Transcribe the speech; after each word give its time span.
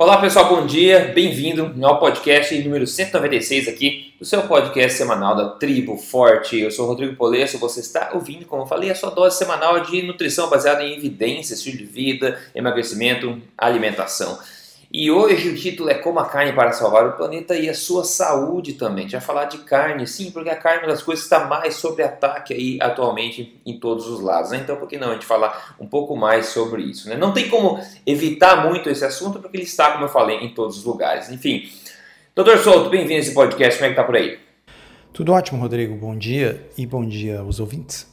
Olá 0.00 0.16
pessoal, 0.18 0.48
bom 0.48 0.64
dia, 0.64 1.12
bem-vindo 1.14 1.74
ao 1.84 2.00
podcast 2.00 2.58
número 2.62 2.86
196 2.86 3.68
aqui 3.68 4.14
do 4.18 4.24
seu 4.24 4.40
podcast 4.44 4.96
semanal 4.96 5.36
da 5.36 5.50
Tribo 5.50 5.98
Forte. 5.98 6.58
Eu 6.58 6.70
sou 6.70 6.86
Rodrigo 6.86 7.16
Polesso, 7.16 7.58
você 7.58 7.80
está 7.80 8.12
ouvindo, 8.14 8.46
como 8.46 8.62
eu 8.62 8.66
falei, 8.66 8.90
a 8.90 8.94
sua 8.94 9.10
dose 9.10 9.36
semanal 9.36 9.78
de 9.80 10.00
nutrição 10.00 10.48
baseada 10.48 10.82
em 10.82 10.96
evidências, 10.96 11.58
estilo 11.58 11.76
de 11.76 11.84
vida, 11.84 12.40
emagrecimento, 12.54 13.42
alimentação. 13.58 14.38
E 14.92 15.08
hoje 15.08 15.50
o 15.50 15.56
título 15.56 15.88
é 15.88 15.94
Como 15.94 16.18
a 16.18 16.26
carne 16.26 16.52
para 16.52 16.72
salvar 16.72 17.06
o 17.06 17.12
planeta 17.12 17.54
e 17.54 17.68
a 17.68 17.74
sua 17.74 18.02
saúde 18.02 18.72
também. 18.72 19.00
A 19.00 19.02
gente 19.02 19.12
vai 19.12 19.20
falar 19.20 19.44
de 19.44 19.58
carne, 19.58 20.04
sim, 20.04 20.32
porque 20.32 20.50
a 20.50 20.56
carne 20.56 20.80
é 20.80 20.82
uma 20.82 20.88
das 20.88 21.00
coisas 21.00 21.24
que 21.24 21.32
está 21.32 21.46
mais 21.46 21.76
sob 21.76 22.02
ataque 22.02 22.52
aí 22.52 22.78
atualmente 22.82 23.60
em 23.64 23.78
todos 23.78 24.08
os 24.08 24.20
lados. 24.20 24.50
Né? 24.50 24.58
Então, 24.58 24.74
por 24.74 24.88
que 24.88 24.98
não 24.98 25.10
a 25.10 25.12
gente 25.12 25.26
falar 25.26 25.76
um 25.78 25.86
pouco 25.86 26.16
mais 26.16 26.46
sobre 26.46 26.82
isso? 26.82 27.08
Né? 27.08 27.16
Não 27.16 27.32
tem 27.32 27.48
como 27.48 27.80
evitar 28.04 28.66
muito 28.68 28.90
esse 28.90 29.04
assunto, 29.04 29.38
porque 29.38 29.56
ele 29.56 29.62
está, 29.62 29.92
como 29.92 30.06
eu 30.06 30.08
falei, 30.08 30.38
em 30.38 30.52
todos 30.52 30.78
os 30.78 30.84
lugares. 30.84 31.30
Enfim, 31.30 31.70
doutor 32.34 32.58
Souto, 32.58 32.90
bem-vindo 32.90 33.14
a 33.14 33.18
esse 33.18 33.32
podcast. 33.32 33.78
Como 33.78 33.86
é 33.86 33.90
que 33.90 33.96
tá 33.96 34.02
por 34.02 34.16
aí? 34.16 34.40
Tudo 35.12 35.32
ótimo, 35.32 35.60
Rodrigo. 35.60 35.94
Bom 35.94 36.18
dia 36.18 36.68
e 36.76 36.84
bom 36.84 37.06
dia 37.06 37.38
aos 37.38 37.60
ouvintes. 37.60 38.12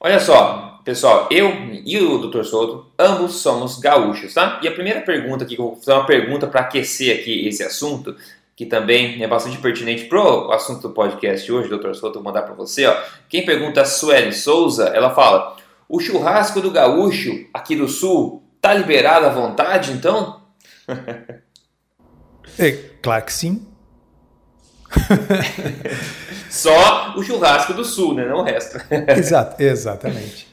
Olha 0.00 0.18
só, 0.18 0.77
pessoal, 0.88 1.28
eu 1.30 1.52
e 1.84 1.98
o 1.98 2.16
Dr. 2.16 2.44
Souto, 2.44 2.86
ambos 2.98 3.42
somos 3.42 3.78
gaúchos, 3.78 4.32
tá? 4.32 4.58
E 4.62 4.68
a 4.68 4.72
primeira 4.72 5.02
pergunta 5.02 5.44
aqui, 5.44 5.54
que 5.54 5.60
eu 5.60 5.66
vou 5.66 5.76
fazer 5.76 5.92
uma 5.92 6.06
pergunta 6.06 6.46
para 6.46 6.62
aquecer 6.62 7.14
aqui 7.14 7.46
esse 7.46 7.62
assunto, 7.62 8.16
que 8.56 8.64
também 8.64 9.22
é 9.22 9.28
bastante 9.28 9.58
pertinente 9.58 10.06
pro 10.06 10.50
assunto 10.50 10.88
do 10.88 10.94
podcast 10.94 11.52
hoje, 11.52 11.68
Dr. 11.68 11.92
Souto, 11.92 12.14
vou 12.14 12.22
mandar 12.22 12.40
para 12.40 12.54
você, 12.54 12.86
ó. 12.86 12.96
Quem 13.28 13.44
pergunta 13.44 13.82
a 13.82 13.84
Sueli 13.84 14.32
Souza, 14.32 14.86
ela 14.94 15.14
fala: 15.14 15.58
"O 15.86 16.00
churrasco 16.00 16.58
do 16.62 16.70
gaúcho 16.70 17.46
aqui 17.52 17.76
do 17.76 17.86
sul 17.86 18.42
tá 18.58 18.72
liberado 18.72 19.26
à 19.26 19.28
vontade, 19.28 19.92
então?" 19.92 20.40
é, 22.58 22.72
claro 23.02 23.26
que 23.26 23.32
sim. 23.34 23.66
Só 26.48 27.14
o 27.14 27.22
churrasco 27.22 27.74
do 27.74 27.84
sul, 27.84 28.14
né? 28.14 28.24
Não 28.24 28.38
o 28.38 28.42
resto. 28.42 28.78
Exato, 29.14 29.62
exatamente. 29.62 30.48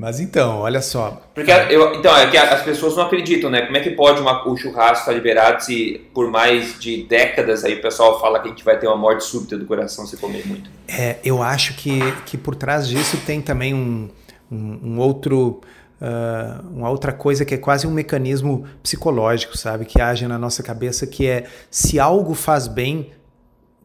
Mas 0.00 0.18
então, 0.18 0.60
olha 0.60 0.80
só. 0.80 1.20
Porque 1.34 1.50
eu, 1.50 1.96
então, 1.96 2.16
é 2.16 2.30
que 2.30 2.38
as 2.38 2.62
pessoas 2.62 2.96
não 2.96 3.02
acreditam, 3.04 3.50
né? 3.50 3.66
Como 3.66 3.76
é 3.76 3.80
que 3.80 3.90
pode 3.90 4.18
uma, 4.18 4.48
o 4.48 4.56
churrasco 4.56 5.00
estar 5.00 5.12
liberado 5.12 5.62
se 5.62 6.00
por 6.14 6.30
mais 6.30 6.80
de 6.80 7.02
décadas 7.02 7.66
aí 7.66 7.74
o 7.74 7.82
pessoal 7.82 8.18
fala 8.18 8.40
que 8.40 8.48
a 8.48 8.50
gente 8.50 8.64
vai 8.64 8.78
ter 8.78 8.86
uma 8.86 8.96
morte 8.96 9.24
súbita 9.24 9.58
do 9.58 9.66
coração 9.66 10.06
se 10.06 10.16
comer 10.16 10.46
muito? 10.46 10.70
É, 10.88 11.18
eu 11.22 11.42
acho 11.42 11.74
que, 11.74 12.00
que 12.24 12.38
por 12.38 12.56
trás 12.56 12.88
disso 12.88 13.18
tem 13.26 13.42
também 13.42 13.74
um, 13.74 14.08
um, 14.50 14.80
um 14.82 14.98
outro. 14.98 15.60
Uh, 16.00 16.66
uma 16.74 16.88
outra 16.88 17.12
coisa 17.12 17.44
que 17.44 17.54
é 17.54 17.58
quase 17.58 17.86
um 17.86 17.90
mecanismo 17.90 18.64
psicológico, 18.82 19.58
sabe? 19.58 19.84
Que 19.84 20.00
age 20.00 20.26
na 20.26 20.38
nossa 20.38 20.62
cabeça, 20.62 21.06
que 21.06 21.26
é 21.26 21.44
se 21.70 22.00
algo 22.00 22.32
faz 22.32 22.66
bem, 22.66 23.10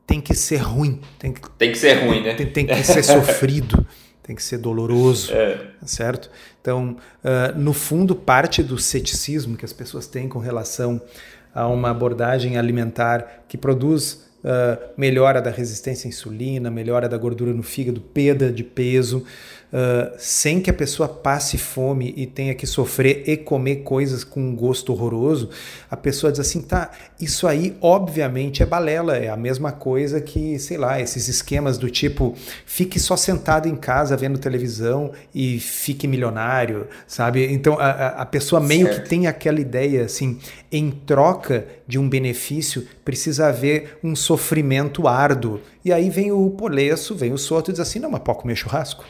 tem 0.08 0.22
que 0.22 0.34
ser 0.34 0.58
ruim. 0.58 1.02
Tem 1.20 1.34
que, 1.34 1.42
tem 1.58 1.72
que 1.74 1.78
ser 1.78 2.06
ruim, 2.06 2.24
né? 2.24 2.34
Tem, 2.36 2.46
tem, 2.46 2.68
que 2.68 2.84
ser 2.86 3.04
sofrido, 3.04 3.86
tem 4.26 4.36
que 4.36 4.42
ser 4.42 4.58
doloroso, 4.58 5.32
é. 5.32 5.56
Tá 5.80 5.86
certo? 5.86 6.32
Então, 6.60 6.98
uh, 7.24 7.60
no 7.60 7.74
fundo, 7.74 8.16
parte 8.16 8.64
do 8.64 8.76
ceticismo 8.76 9.56
que 9.56 9.64
as 9.64 9.72
pessoas 9.72 10.08
têm 10.08 10.28
com 10.28 10.40
relação 10.40 11.00
a 11.54 11.68
uma 11.68 11.92
abordagem 11.92 12.58
alimentar 12.58 13.44
que 13.48 13.56
produz 13.56 14.26
uh, 14.44 14.82
melhora 14.98 15.40
da 15.40 15.52
resistência 15.52 16.08
à 16.08 16.10
insulina, 16.10 16.72
melhora 16.72 17.08
da 17.08 17.18
gordura 17.20 17.54
no 17.54 17.62
fígado, 17.62 18.02
perda 18.02 18.52
de 18.52 18.64
peso, 18.64 19.24
uh, 19.72 20.16
sem 20.18 20.62
que 20.62 20.70
a 20.70 20.74
pessoa 20.74 21.08
passe 21.08 21.58
fome 21.58 22.14
e 22.16 22.26
tenha 22.26 22.54
que 22.54 22.66
sofrer 22.66 23.24
e 23.28 23.38
comer 23.38 23.78
coisas 23.78 24.24
com 24.24 24.40
um 24.40 24.56
gosto 24.56 24.92
horroroso, 24.92 25.50
a 25.90 25.98
pessoa 25.98 26.32
diz 26.32 26.40
assim, 26.40 26.62
tá, 26.62 26.92
isso 27.20 27.48
aí 27.48 27.76
obviamente 27.82 28.64
é 28.64 28.66
balela, 28.66 29.18
é 29.18 29.30
a 29.30 29.38
mesma 29.38 29.72
coisa 29.72 30.20
que, 30.22 30.58
sei 30.60 30.78
lá, 30.78 31.00
esses 31.00 31.28
esquemas 31.28 31.78
do 31.78 31.90
tipo, 31.90 32.36
fique 32.66 33.00
só 33.00 33.16
sentado 33.16 33.68
em 33.68 33.76
casa 33.76 34.18
vendo 34.18 34.38
televisão 34.38 35.12
e 35.34 35.60
fique 35.60 36.08
milionário, 36.08 36.88
sabe? 37.08 37.46
Então 37.52 37.80
a, 37.80 38.08
a 38.22 38.26
pessoa 38.26 38.60
meio 38.60 38.88
certo. 38.88 39.04
que 39.04 39.10
tem 39.10 39.28
aquela 39.28 39.60
ideia 39.60 40.06
assim, 40.06 40.40
em 40.72 40.92
troca 40.92 41.66
de 41.88 42.00
um 42.00 42.10
benefício 42.10 42.88
precisa 43.04 43.48
haver 43.48 43.98
um 44.04 44.16
sofrimento 44.16 45.08
árduo. 45.08 45.62
E 45.84 45.94
aí 45.94 46.10
vem 46.10 46.32
o 46.32 46.50
poleço, 46.50 47.16
vem 47.16 47.32
o 47.32 47.38
soto 47.38 47.70
e 47.70 47.74
diz 47.74 47.80
assim, 47.80 48.00
não, 48.00 48.10
mas 48.10 48.22
pode 48.22 48.40
comer 48.40 48.56
churrasco. 48.56 49.06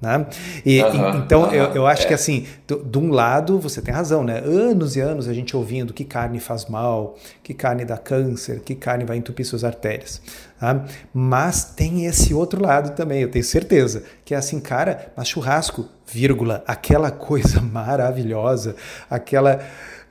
Né? 0.00 0.26
E, 0.66 0.82
uhum, 0.82 1.18
então 1.18 1.42
uhum, 1.44 1.52
eu, 1.52 1.64
eu, 1.74 1.86
acho 1.86 2.02
é. 2.02 2.08
que 2.08 2.14
assim, 2.14 2.46
de 2.66 2.98
um 2.98 3.10
lado 3.10 3.58
você 3.58 3.80
tem 3.80 3.94
razão, 3.94 4.22
né? 4.22 4.38
Anos 4.38 4.96
e 4.96 5.00
anos 5.00 5.28
a 5.28 5.32
gente 5.32 5.56
ouvindo 5.56 5.94
que 5.94 6.04
carne 6.04 6.38
faz 6.40 6.66
mal, 6.66 7.16
que 7.42 7.54
carne 7.54 7.84
dá 7.84 7.96
câncer, 7.96 8.60
que 8.60 8.74
carne 8.74 9.04
vai 9.04 9.16
entupir 9.16 9.46
suas 9.46 9.64
artérias. 9.64 10.20
Tá? 10.60 10.84
Mas 11.12 11.64
tem 11.64 12.04
esse 12.04 12.34
outro 12.34 12.62
lado 12.62 12.94
também, 12.94 13.22
eu 13.22 13.30
tenho 13.30 13.44
certeza, 13.44 14.04
que 14.24 14.34
é 14.34 14.36
assim, 14.36 14.60
cara, 14.60 15.12
mas 15.16 15.28
churrasco, 15.28 15.88
vírgula, 16.06 16.62
aquela 16.66 17.10
coisa 17.12 17.60
maravilhosa, 17.60 18.76
aquela 19.08 19.60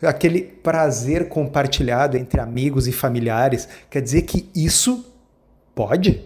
aquele 0.02 0.42
prazer 0.42 1.30
compartilhado 1.30 2.18
entre 2.18 2.42
amigos 2.42 2.88
e 2.88 2.92
familiares, 2.92 3.70
quer 3.90 4.02
dizer 4.02 4.24
que 4.24 4.50
isso 4.54 5.06
pode, 5.74 6.22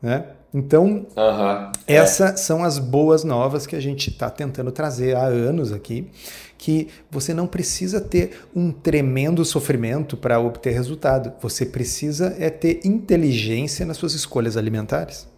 né? 0.00 0.26
Então, 0.54 1.06
uhum, 1.16 1.72
essas 1.86 2.32
é. 2.32 2.36
são 2.36 2.64
as 2.64 2.78
boas 2.78 3.24
novas 3.24 3.66
que 3.66 3.76
a 3.76 3.80
gente 3.80 4.10
está 4.10 4.30
tentando 4.30 4.72
trazer 4.72 5.16
há 5.16 5.26
anos 5.26 5.72
aqui, 5.72 6.08
que 6.56 6.88
você 7.10 7.34
não 7.34 7.46
precisa 7.46 8.00
ter 8.00 8.40
um 8.54 8.72
tremendo 8.72 9.44
sofrimento 9.44 10.16
para 10.16 10.40
obter 10.40 10.72
resultado. 10.72 11.32
Você 11.42 11.66
precisa 11.66 12.34
é 12.38 12.48
ter 12.48 12.80
inteligência 12.84 13.84
nas 13.84 13.96
suas 13.96 14.14
escolhas 14.14 14.56
alimentares. 14.56 15.28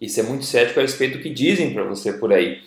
Isso 0.00 0.20
é 0.20 0.22
muito 0.22 0.44
cético 0.44 0.78
a 0.78 0.82
respeito 0.82 1.18
do 1.18 1.22
que 1.22 1.30
dizem 1.30 1.74
para 1.74 1.84
você 1.84 2.12
por 2.12 2.32
aí. 2.32 2.58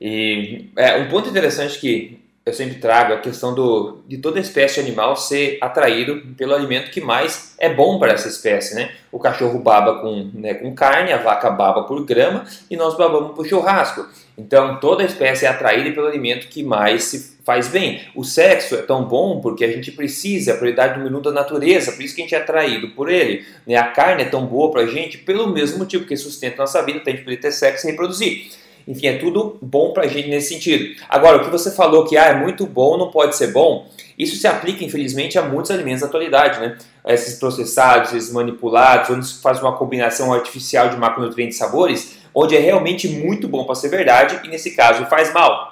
E 0.00 0.70
é, 0.76 0.96
um 0.96 1.08
ponto 1.10 1.28
interessante 1.28 1.78
que 1.78 2.19
eu 2.50 2.54
sempre 2.54 2.76
trago 2.76 3.14
a 3.14 3.18
questão 3.18 3.54
do, 3.54 4.02
de 4.06 4.18
toda 4.18 4.40
espécie 4.40 4.80
animal 4.80 5.16
ser 5.16 5.58
atraído 5.60 6.20
pelo 6.36 6.54
alimento 6.54 6.90
que 6.90 7.00
mais 7.00 7.54
é 7.58 7.72
bom 7.72 7.98
para 7.98 8.12
essa 8.12 8.28
espécie, 8.28 8.74
né? 8.74 8.90
O 9.12 9.18
cachorro 9.18 9.58
baba 9.60 10.00
com, 10.00 10.30
né, 10.34 10.54
com 10.54 10.74
carne, 10.74 11.12
a 11.12 11.16
vaca 11.16 11.48
baba 11.50 11.84
por 11.84 12.04
grama 12.04 12.44
e 12.68 12.76
nós 12.76 12.96
babamos 12.96 13.36
por 13.36 13.46
churrasco. 13.46 14.06
Então 14.36 14.80
toda 14.80 15.04
espécie 15.04 15.46
é 15.46 15.48
atraída 15.48 15.92
pelo 15.92 16.06
alimento 16.06 16.48
que 16.48 16.62
mais 16.62 17.04
se 17.04 17.38
faz 17.44 17.68
bem. 17.68 18.00
O 18.14 18.24
sexo 18.24 18.74
é 18.74 18.82
tão 18.82 19.04
bom 19.04 19.40
porque 19.40 19.64
a 19.64 19.68
gente 19.72 19.92
precisa, 19.92 20.54
a 20.54 20.56
prioridade 20.56 20.98
do 20.98 21.04
minuto 21.04 21.24
da 21.24 21.42
natureza, 21.42 21.92
por 21.92 22.02
isso 22.02 22.14
que 22.14 22.22
a 22.22 22.24
gente 22.24 22.34
é 22.34 22.38
atraído 22.38 22.88
por 22.90 23.08
ele. 23.08 23.44
Né? 23.66 23.76
A 23.76 23.88
carne 23.88 24.22
é 24.22 24.26
tão 24.26 24.44
boa 24.44 24.72
para 24.72 24.82
a 24.82 24.86
gente 24.86 25.18
pelo 25.18 25.46
mesmo 25.46 25.78
motivo 25.78 26.04
que 26.04 26.16
sustenta 26.16 26.58
nossa 26.58 26.82
vida, 26.82 26.98
então 26.98 27.14
a 27.14 27.16
poder 27.16 27.36
ter 27.36 27.52
sexo 27.52 27.86
e 27.86 27.90
reproduzir. 27.90 28.50
Enfim, 28.90 29.06
é 29.06 29.18
tudo 29.18 29.56
bom 29.62 29.92
para 29.92 30.04
a 30.04 30.06
gente 30.08 30.28
nesse 30.28 30.48
sentido. 30.48 30.96
Agora, 31.08 31.36
o 31.36 31.44
que 31.44 31.50
você 31.50 31.70
falou 31.70 32.04
que 32.04 32.16
ah, 32.16 32.26
é 32.26 32.34
muito 32.34 32.66
bom, 32.66 32.98
não 32.98 33.08
pode 33.08 33.36
ser 33.36 33.52
bom, 33.52 33.88
isso 34.18 34.36
se 34.36 34.48
aplica, 34.48 34.84
infelizmente, 34.84 35.38
a 35.38 35.42
muitos 35.42 35.70
alimentos 35.70 36.00
da 36.00 36.08
atualidade, 36.08 36.58
né? 36.58 36.76
Esses 37.06 37.38
processados, 37.38 38.12
esses 38.12 38.32
manipulados, 38.32 39.10
onde 39.10 39.26
se 39.26 39.40
faz 39.40 39.60
uma 39.62 39.76
combinação 39.76 40.32
artificial 40.32 40.88
de 40.88 40.96
macronutrientes 40.96 41.56
e 41.56 41.58
sabores, 41.58 42.16
onde 42.34 42.56
é 42.56 42.58
realmente 42.58 43.08
muito 43.08 43.46
bom 43.46 43.64
para 43.64 43.76
ser 43.76 43.88
verdade 43.88 44.40
e, 44.44 44.48
nesse 44.48 44.72
caso, 44.72 45.06
faz 45.06 45.32
mal. 45.32 45.70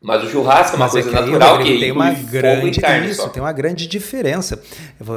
Mas 0.00 0.22
o 0.24 0.30
churrasco 0.30 0.76
é 0.76 0.78
uma 0.78 0.86
Mas 0.86 0.92
coisa 0.92 1.08
é 1.08 1.12
que 1.12 1.20
natural 1.20 1.58
que 1.58 1.78
tem 1.78 1.92
uma 1.92 2.10
grande 2.12 2.80
isso, 3.10 3.28
tem 3.28 3.42
uma 3.42 3.52
grande 3.52 3.86
diferença. 3.86 4.62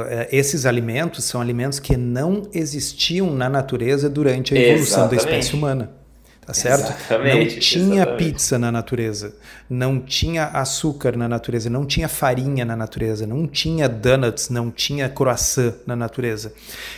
É, 0.08 0.28
esses 0.30 0.66
alimentos 0.66 1.24
são 1.24 1.40
alimentos 1.40 1.78
que 1.78 1.96
não 1.96 2.42
existiam 2.52 3.30
na 3.30 3.48
natureza 3.48 4.10
durante 4.10 4.54
a 4.54 4.60
evolução 4.60 5.04
Exatamente. 5.04 5.24
da 5.24 5.30
espécie 5.30 5.54
humana 5.54 6.03
tá 6.46 6.52
certo? 6.52 6.90
Exatamente, 6.90 7.54
não 7.54 7.60
tinha 7.60 8.02
exatamente. 8.02 8.24
pizza 8.24 8.58
na 8.58 8.72
natureza, 8.72 9.34
não 9.68 10.00
tinha 10.00 10.46
açúcar 10.46 11.16
na 11.16 11.28
natureza, 11.28 11.70
não 11.70 11.84
tinha 11.86 12.08
farinha 12.08 12.64
na 12.64 12.76
natureza, 12.76 13.26
não 13.26 13.46
tinha 13.46 13.88
donuts, 13.88 14.50
não 14.50 14.70
tinha 14.70 15.08
croissant 15.08 15.74
na 15.86 15.96
natureza. 15.96 16.52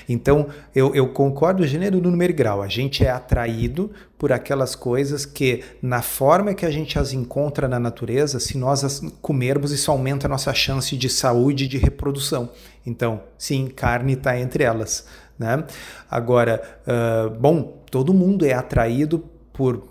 Então, 0.08 0.48
eu, 0.74 0.94
eu 0.94 1.08
concordo 1.08 1.66
gênero, 1.66 2.00
número 2.00 2.32
e 2.32 2.34
grau. 2.34 2.62
A 2.62 2.68
gente 2.68 3.04
é 3.04 3.10
atraído 3.10 3.90
por 4.18 4.32
aquelas 4.32 4.74
coisas 4.74 5.26
que, 5.26 5.62
na 5.82 6.02
forma 6.02 6.54
que 6.54 6.64
a 6.64 6.70
gente 6.70 6.98
as 6.98 7.12
encontra 7.12 7.68
na 7.68 7.78
natureza, 7.78 8.40
se 8.40 8.56
nós 8.56 8.82
as 8.82 9.00
comermos, 9.20 9.72
isso 9.72 9.90
aumenta 9.90 10.26
a 10.26 10.30
nossa 10.30 10.52
chance 10.54 10.96
de 10.96 11.08
saúde 11.08 11.64
e 11.64 11.68
de 11.68 11.78
reprodução. 11.78 12.50
Então, 12.84 13.22
sim, 13.36 13.66
carne 13.68 14.14
está 14.14 14.38
entre 14.38 14.64
elas. 14.64 15.06
Né? 15.38 15.64
Agora, 16.10 16.62
uh, 16.86 17.30
bom, 17.30 17.82
todo 17.90 18.14
mundo 18.14 18.46
é 18.46 18.52
atraído 18.52 19.24
por 19.56 19.82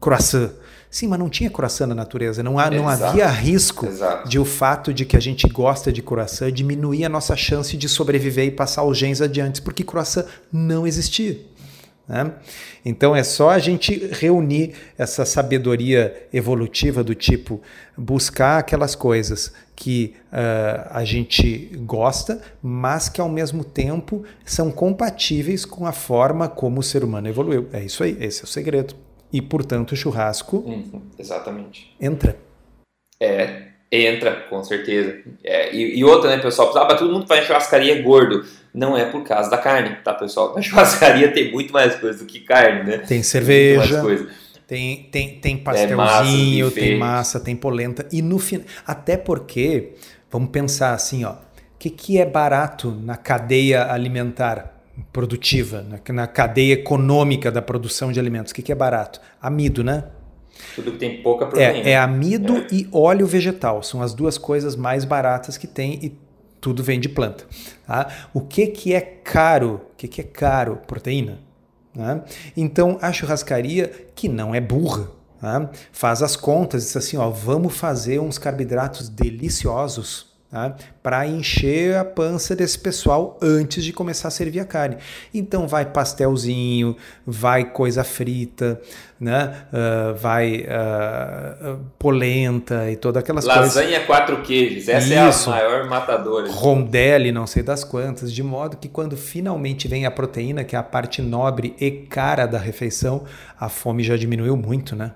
croissant. 0.00 0.50
Sim, 0.90 1.06
mas 1.08 1.18
não 1.18 1.28
tinha 1.28 1.50
croissant 1.50 1.86
na 1.86 1.94
natureza. 1.94 2.42
Não, 2.42 2.58
há, 2.58 2.70
não 2.70 2.88
havia 2.88 3.26
risco 3.28 3.86
Exato. 3.86 4.28
de 4.28 4.38
o 4.38 4.44
fato 4.44 4.92
de 4.92 5.04
que 5.04 5.16
a 5.16 5.20
gente 5.20 5.46
gosta 5.46 5.92
de 5.92 6.00
croissant 6.00 6.50
diminuir 6.50 7.04
a 7.04 7.08
nossa 7.10 7.36
chance 7.36 7.76
de 7.76 7.88
sobreviver 7.88 8.46
e 8.46 8.50
passar 8.50 8.84
os 8.84 8.96
genes 8.96 9.20
adiante, 9.20 9.60
porque 9.60 9.84
croissant 9.84 10.24
não 10.50 10.86
existia. 10.86 11.38
Né? 12.08 12.32
Então 12.84 13.14
é 13.14 13.22
só 13.22 13.50
a 13.50 13.58
gente 13.58 14.08
reunir 14.12 14.72
essa 14.96 15.26
sabedoria 15.26 16.26
evolutiva 16.32 17.04
do 17.04 17.14
tipo 17.14 17.60
buscar 17.96 18.58
aquelas 18.58 18.94
coisas 18.94 19.52
que 19.76 20.14
uh, 20.32 20.88
a 20.90 21.04
gente 21.04 21.70
gosta, 21.84 22.40
mas 22.62 23.10
que 23.10 23.20
ao 23.20 23.28
mesmo 23.28 23.62
tempo 23.62 24.24
são 24.44 24.70
compatíveis 24.70 25.66
com 25.66 25.86
a 25.86 25.92
forma 25.92 26.48
como 26.48 26.80
o 26.80 26.82
ser 26.82 27.04
humano 27.04 27.28
evoluiu. 27.28 27.68
É 27.72 27.84
isso 27.84 28.02
aí, 28.02 28.16
esse 28.20 28.40
é 28.40 28.44
o 28.44 28.48
segredo. 28.48 28.94
E 29.30 29.42
portanto 29.42 29.92
o 29.92 29.96
churrasco. 29.96 30.58
Uhum, 30.58 31.02
exatamente. 31.18 31.94
Entra. 32.00 32.36
É, 33.20 33.68
entra, 33.92 34.46
com 34.48 34.64
certeza. 34.64 35.18
É, 35.44 35.74
e, 35.74 35.98
e, 35.98 36.04
outra, 36.04 36.34
né, 36.34 36.42
pessoal? 36.42 36.76
Ah, 36.78 36.94
todo 36.94 37.12
mundo 37.12 37.24
que 37.24 37.28
vai 37.28 37.40
em 37.40 37.44
churrascaria 37.44 37.98
é 37.98 38.02
gordo 38.02 38.44
não 38.78 38.96
é 38.96 39.04
por 39.06 39.24
causa 39.24 39.50
da 39.50 39.58
carne, 39.58 39.96
tá, 40.04 40.14
pessoal? 40.14 40.54
Na 40.56 40.62
churrascaria 40.62 41.32
tem 41.32 41.50
muito 41.50 41.72
mais 41.72 41.96
coisa 41.96 42.20
do 42.20 42.24
que 42.24 42.40
carne, 42.40 42.84
né? 42.88 42.98
Tem 42.98 43.22
cerveja. 43.22 44.02
Tem, 44.66 45.08
tem, 45.10 45.40
tem 45.40 45.56
pastelzinho, 45.56 45.96
é 45.96 46.66
massa, 46.66 46.74
tem 46.74 46.98
massa, 46.98 47.40
tem 47.40 47.56
polenta. 47.56 48.06
E 48.12 48.22
no 48.22 48.38
final. 48.38 48.66
Até 48.86 49.16
porque, 49.16 49.94
vamos 50.30 50.50
pensar 50.50 50.92
assim, 50.92 51.24
ó. 51.24 51.32
O 51.32 51.78
que, 51.78 51.90
que 51.90 52.18
é 52.18 52.26
barato 52.26 52.90
na 52.90 53.16
cadeia 53.16 53.90
alimentar 53.90 54.82
produtiva, 55.12 55.82
na, 55.82 56.12
na 56.12 56.26
cadeia 56.26 56.74
econômica 56.74 57.50
da 57.50 57.62
produção 57.62 58.12
de 58.12 58.20
alimentos? 58.20 58.52
O 58.52 58.54
que, 58.54 58.62
que 58.62 58.72
é 58.72 58.74
barato? 58.74 59.20
Amido, 59.40 59.82
né? 59.82 60.04
Tudo 60.74 60.92
que 60.92 60.98
tem 60.98 61.22
pouca 61.22 61.46
proteína. 61.46 61.88
É, 61.88 61.92
é 61.92 61.96
amido 61.96 62.58
é. 62.58 62.66
e 62.72 62.88
óleo 62.92 63.26
vegetal. 63.26 63.82
São 63.82 64.02
as 64.02 64.12
duas 64.12 64.36
coisas 64.36 64.76
mais 64.76 65.04
baratas 65.04 65.56
que 65.56 65.66
tem 65.66 65.98
e 66.02 66.27
tudo 66.60 66.82
vem 66.82 67.00
de 67.00 67.08
planta. 67.08 67.44
Tá? 67.86 68.08
O 68.32 68.40
que, 68.40 68.66
que 68.66 68.94
é 68.94 69.00
caro? 69.00 69.80
O 69.92 69.96
que, 69.96 70.08
que 70.08 70.20
é 70.20 70.24
caro? 70.24 70.80
Proteína. 70.86 71.38
Né? 71.94 72.22
Então, 72.56 72.98
a 73.00 73.12
churrascaria, 73.12 74.08
que 74.14 74.28
não 74.28 74.54
é 74.54 74.60
burra, 74.60 75.08
né? 75.42 75.68
faz 75.92 76.22
as 76.22 76.36
contas 76.36 76.84
diz 76.84 76.96
assim: 76.96 77.16
ó, 77.16 77.28
vamos 77.30 77.76
fazer 77.76 78.20
uns 78.20 78.38
carboidratos 78.38 79.08
deliciosos 79.08 80.27
Tá? 80.50 80.74
para 81.02 81.26
encher 81.26 81.94
a 81.98 82.04
pança 82.06 82.56
desse 82.56 82.78
pessoal 82.78 83.38
antes 83.42 83.84
de 83.84 83.92
começar 83.92 84.28
a 84.28 84.30
servir 84.30 84.60
a 84.60 84.64
carne. 84.64 84.96
Então 85.32 85.68
vai 85.68 85.84
pastelzinho, 85.84 86.96
vai 87.26 87.66
coisa 87.66 88.02
frita, 88.02 88.80
né? 89.20 89.66
Uh, 89.70 90.14
vai 90.14 90.64
uh, 90.64 91.78
polenta 91.98 92.90
e 92.90 92.96
todas 92.96 93.22
aquelas 93.22 93.44
Lasanha 93.44 93.60
coisas. 93.60 93.82
Lasanha 93.82 94.06
quatro 94.06 94.40
queijos, 94.40 94.88
essa 94.88 95.28
Isso. 95.28 95.50
é 95.50 95.52
a 95.52 95.56
maior 95.56 95.86
matadora. 95.86 96.50
Rondelli, 96.50 97.30
não 97.30 97.46
sei 97.46 97.62
das 97.62 97.84
quantas, 97.84 98.32
de 98.32 98.42
modo 98.42 98.78
que 98.78 98.88
quando 98.88 99.18
finalmente 99.18 99.86
vem 99.86 100.06
a 100.06 100.10
proteína, 100.10 100.64
que 100.64 100.74
é 100.74 100.78
a 100.78 100.82
parte 100.82 101.20
nobre 101.20 101.76
e 101.78 101.90
cara 101.90 102.46
da 102.46 102.58
refeição, 102.58 103.24
a 103.60 103.68
fome 103.68 104.02
já 104.02 104.16
diminuiu 104.16 104.56
muito, 104.56 104.96
né? 104.96 105.12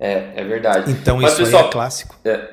É, 0.00 0.32
é 0.34 0.44
verdade. 0.44 0.90
Então 0.90 1.18
Mas, 1.20 1.34
isso 1.34 1.44
pessoal, 1.44 1.68
é 1.68 1.70
clássico. 1.70 2.16
É, 2.24 2.48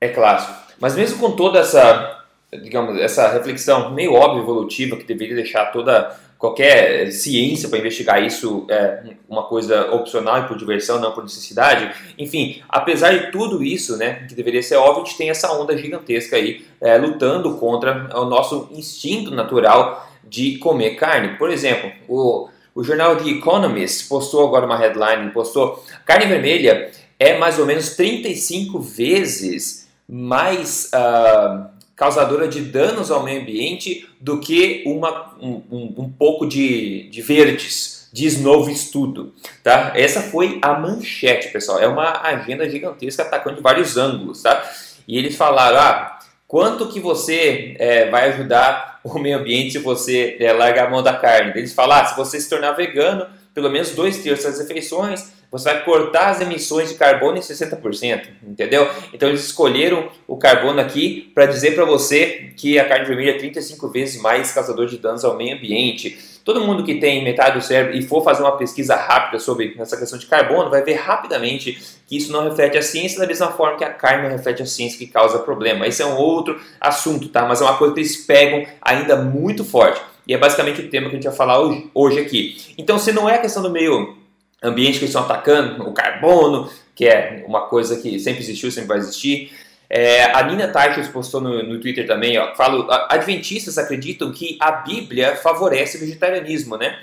é 0.00 0.08
clássico. 0.08 0.63
Mas 0.80 0.96
mesmo 0.96 1.18
com 1.18 1.32
toda 1.32 1.60
essa, 1.60 2.24
digamos, 2.52 3.00
essa 3.00 3.28
reflexão 3.28 3.90
meio 3.92 4.14
óbvia 4.14 4.42
evolutiva 4.42 4.96
que 4.96 5.04
deveria 5.04 5.36
deixar 5.36 5.66
toda 5.66 6.16
qualquer 6.44 7.10
ciência 7.10 7.70
para 7.70 7.78
investigar 7.78 8.22
isso 8.22 8.66
é 8.68 9.14
uma 9.26 9.44
coisa 9.44 9.90
opcional 9.92 10.40
e 10.40 10.46
por 10.46 10.58
diversão, 10.58 11.00
não 11.00 11.12
por 11.12 11.22
necessidade. 11.22 11.90
Enfim, 12.18 12.62
apesar 12.68 13.12
de 13.12 13.32
tudo 13.32 13.62
isso, 13.62 13.96
né, 13.96 14.26
que 14.28 14.34
deveria 14.34 14.62
ser 14.62 14.76
óbvio, 14.76 15.02
a 15.02 15.06
gente 15.06 15.16
tem 15.16 15.30
essa 15.30 15.50
onda 15.52 15.74
gigantesca 15.74 16.36
aí 16.36 16.66
é, 16.82 16.98
lutando 16.98 17.56
contra 17.56 18.10
o 18.14 18.26
nosso 18.26 18.68
instinto 18.72 19.30
natural 19.30 20.06
de 20.22 20.58
comer 20.58 20.96
carne. 20.96 21.38
Por 21.38 21.50
exemplo, 21.50 21.90
o, 22.06 22.48
o 22.74 22.84
jornal 22.84 23.16
The 23.16 23.30
Economist 23.30 24.06
postou 24.06 24.46
agora 24.46 24.66
uma 24.66 24.76
headline, 24.76 25.30
postou 25.30 25.82
carne 26.04 26.26
vermelha 26.26 26.90
é 27.18 27.38
mais 27.38 27.58
ou 27.58 27.64
menos 27.64 27.90
35 27.96 28.80
vezes 28.80 29.83
mais 30.08 30.90
uh, 30.94 31.66
causadora 31.96 32.48
de 32.48 32.60
danos 32.60 33.10
ao 33.10 33.22
meio 33.22 33.40
ambiente 33.40 34.08
do 34.20 34.40
que 34.40 34.82
uma, 34.86 35.34
um, 35.40 35.62
um, 35.70 35.94
um 35.98 36.10
pouco 36.10 36.46
de, 36.46 37.08
de 37.10 37.22
verdes, 37.22 38.08
diz 38.12 38.40
novo 38.40 38.70
estudo. 38.70 39.34
Tá? 39.62 39.92
Essa 39.94 40.22
foi 40.22 40.58
a 40.62 40.78
manchete, 40.78 41.48
pessoal. 41.48 41.80
É 41.80 41.86
uma 41.86 42.22
agenda 42.22 42.68
gigantesca 42.68 43.22
atacando 43.22 43.56
de 43.56 43.62
vários 43.62 43.96
ângulos. 43.96 44.42
Tá? 44.42 44.62
E 45.06 45.18
eles 45.18 45.36
falaram, 45.36 45.78
ah, 45.78 46.18
quanto 46.46 46.88
que 46.88 47.00
você 47.00 47.76
é, 47.78 48.08
vai 48.10 48.30
ajudar 48.30 49.00
o 49.04 49.18
meio 49.18 49.38
ambiente 49.38 49.72
se 49.72 49.78
você 49.78 50.36
é, 50.40 50.52
largar 50.52 50.86
a 50.86 50.90
mão 50.90 51.02
da 51.02 51.14
carne? 51.14 51.52
Eles 51.56 51.72
falaram, 51.72 52.06
ah, 52.06 52.08
se 52.08 52.16
você 52.16 52.40
se 52.40 52.48
tornar 52.48 52.72
vegano, 52.72 53.26
pelo 53.52 53.70
menos 53.70 53.90
dois 53.90 54.18
terços 54.18 54.44
das 54.46 54.58
refeições, 54.58 55.32
você 55.50 55.72
vai 55.72 55.84
cortar 55.84 56.30
as 56.30 56.40
emissões 56.40 56.88
de 56.88 56.94
carbono 56.94 57.36
em 57.36 57.40
60%, 57.40 58.28
entendeu? 58.42 58.88
Então 59.12 59.28
eles 59.28 59.44
escolheram 59.44 60.08
o 60.26 60.36
carbono 60.36 60.80
aqui 60.80 61.30
para 61.34 61.46
dizer 61.46 61.74
para 61.74 61.84
você 61.84 62.52
que 62.56 62.78
a 62.78 62.88
carne 62.88 63.06
vermelha 63.06 63.30
é 63.30 63.38
35 63.38 63.88
vezes 63.88 64.20
mais 64.20 64.52
causador 64.52 64.86
de 64.86 64.98
danos 64.98 65.24
ao 65.24 65.36
meio 65.36 65.56
ambiente. 65.56 66.18
Todo 66.44 66.60
mundo 66.60 66.84
que 66.84 66.96
tem 66.96 67.24
metade 67.24 67.58
do 67.58 67.64
cérebro 67.64 67.96
e 67.96 68.02
for 68.02 68.22
fazer 68.22 68.42
uma 68.42 68.56
pesquisa 68.56 68.94
rápida 68.94 69.38
sobre 69.38 69.74
essa 69.78 69.96
questão 69.96 70.18
de 70.18 70.26
carbono 70.26 70.68
vai 70.68 70.82
ver 70.82 70.94
rapidamente 70.94 71.80
que 72.06 72.16
isso 72.18 72.30
não 72.30 72.44
reflete 72.44 72.76
a 72.76 72.82
ciência 72.82 73.18
da 73.18 73.26
mesma 73.26 73.50
forma 73.52 73.78
que 73.78 73.84
a 73.84 73.90
carne 73.90 74.28
reflete 74.28 74.62
a 74.62 74.66
ciência 74.66 74.98
que 74.98 75.06
causa 75.06 75.38
problema. 75.38 75.86
Esse 75.86 76.02
é 76.02 76.06
um 76.06 76.16
outro 76.16 76.60
assunto, 76.80 77.28
tá? 77.28 77.46
Mas 77.46 77.60
é 77.60 77.64
uma 77.64 77.78
coisa 77.78 77.94
que 77.94 78.00
eles 78.00 78.16
pegam 78.26 78.66
ainda 78.82 79.16
muito 79.16 79.64
forte. 79.64 80.00
E 80.26 80.34
é 80.34 80.38
basicamente 80.38 80.80
o 80.80 80.88
tema 80.88 81.08
que 81.08 81.16
a 81.16 81.18
gente 81.18 81.28
vai 81.28 81.36
falar 81.36 81.60
hoje, 81.60 81.90
hoje 81.94 82.18
aqui. 82.18 82.74
Então, 82.78 82.98
se 82.98 83.12
não 83.12 83.28
é 83.28 83.36
a 83.36 83.38
questão 83.38 83.62
do 83.62 83.70
meio 83.70 84.16
ambiente 84.64 84.98
que 84.98 85.04
eles 85.04 85.10
estão 85.10 85.22
atacando, 85.22 85.88
o 85.88 85.92
carbono, 85.92 86.70
que 86.94 87.06
é 87.06 87.44
uma 87.46 87.62
coisa 87.62 87.96
que 88.00 88.18
sempre 88.18 88.42
existiu, 88.42 88.70
sempre 88.70 88.88
vai 88.88 88.98
existir. 88.98 89.52
É, 89.88 90.24
a 90.24 90.42
Nina 90.42 90.68
Teichels 90.68 91.08
postou 91.08 91.40
no, 91.40 91.62
no 91.62 91.78
Twitter 91.78 92.06
também, 92.06 92.38
ó, 92.38 92.54
falo, 92.54 92.86
adventistas 93.08 93.78
acreditam 93.78 94.32
que 94.32 94.56
a 94.60 94.72
Bíblia 94.72 95.36
favorece 95.36 95.96
o 95.96 96.00
vegetarianismo, 96.00 96.76
né? 96.76 96.98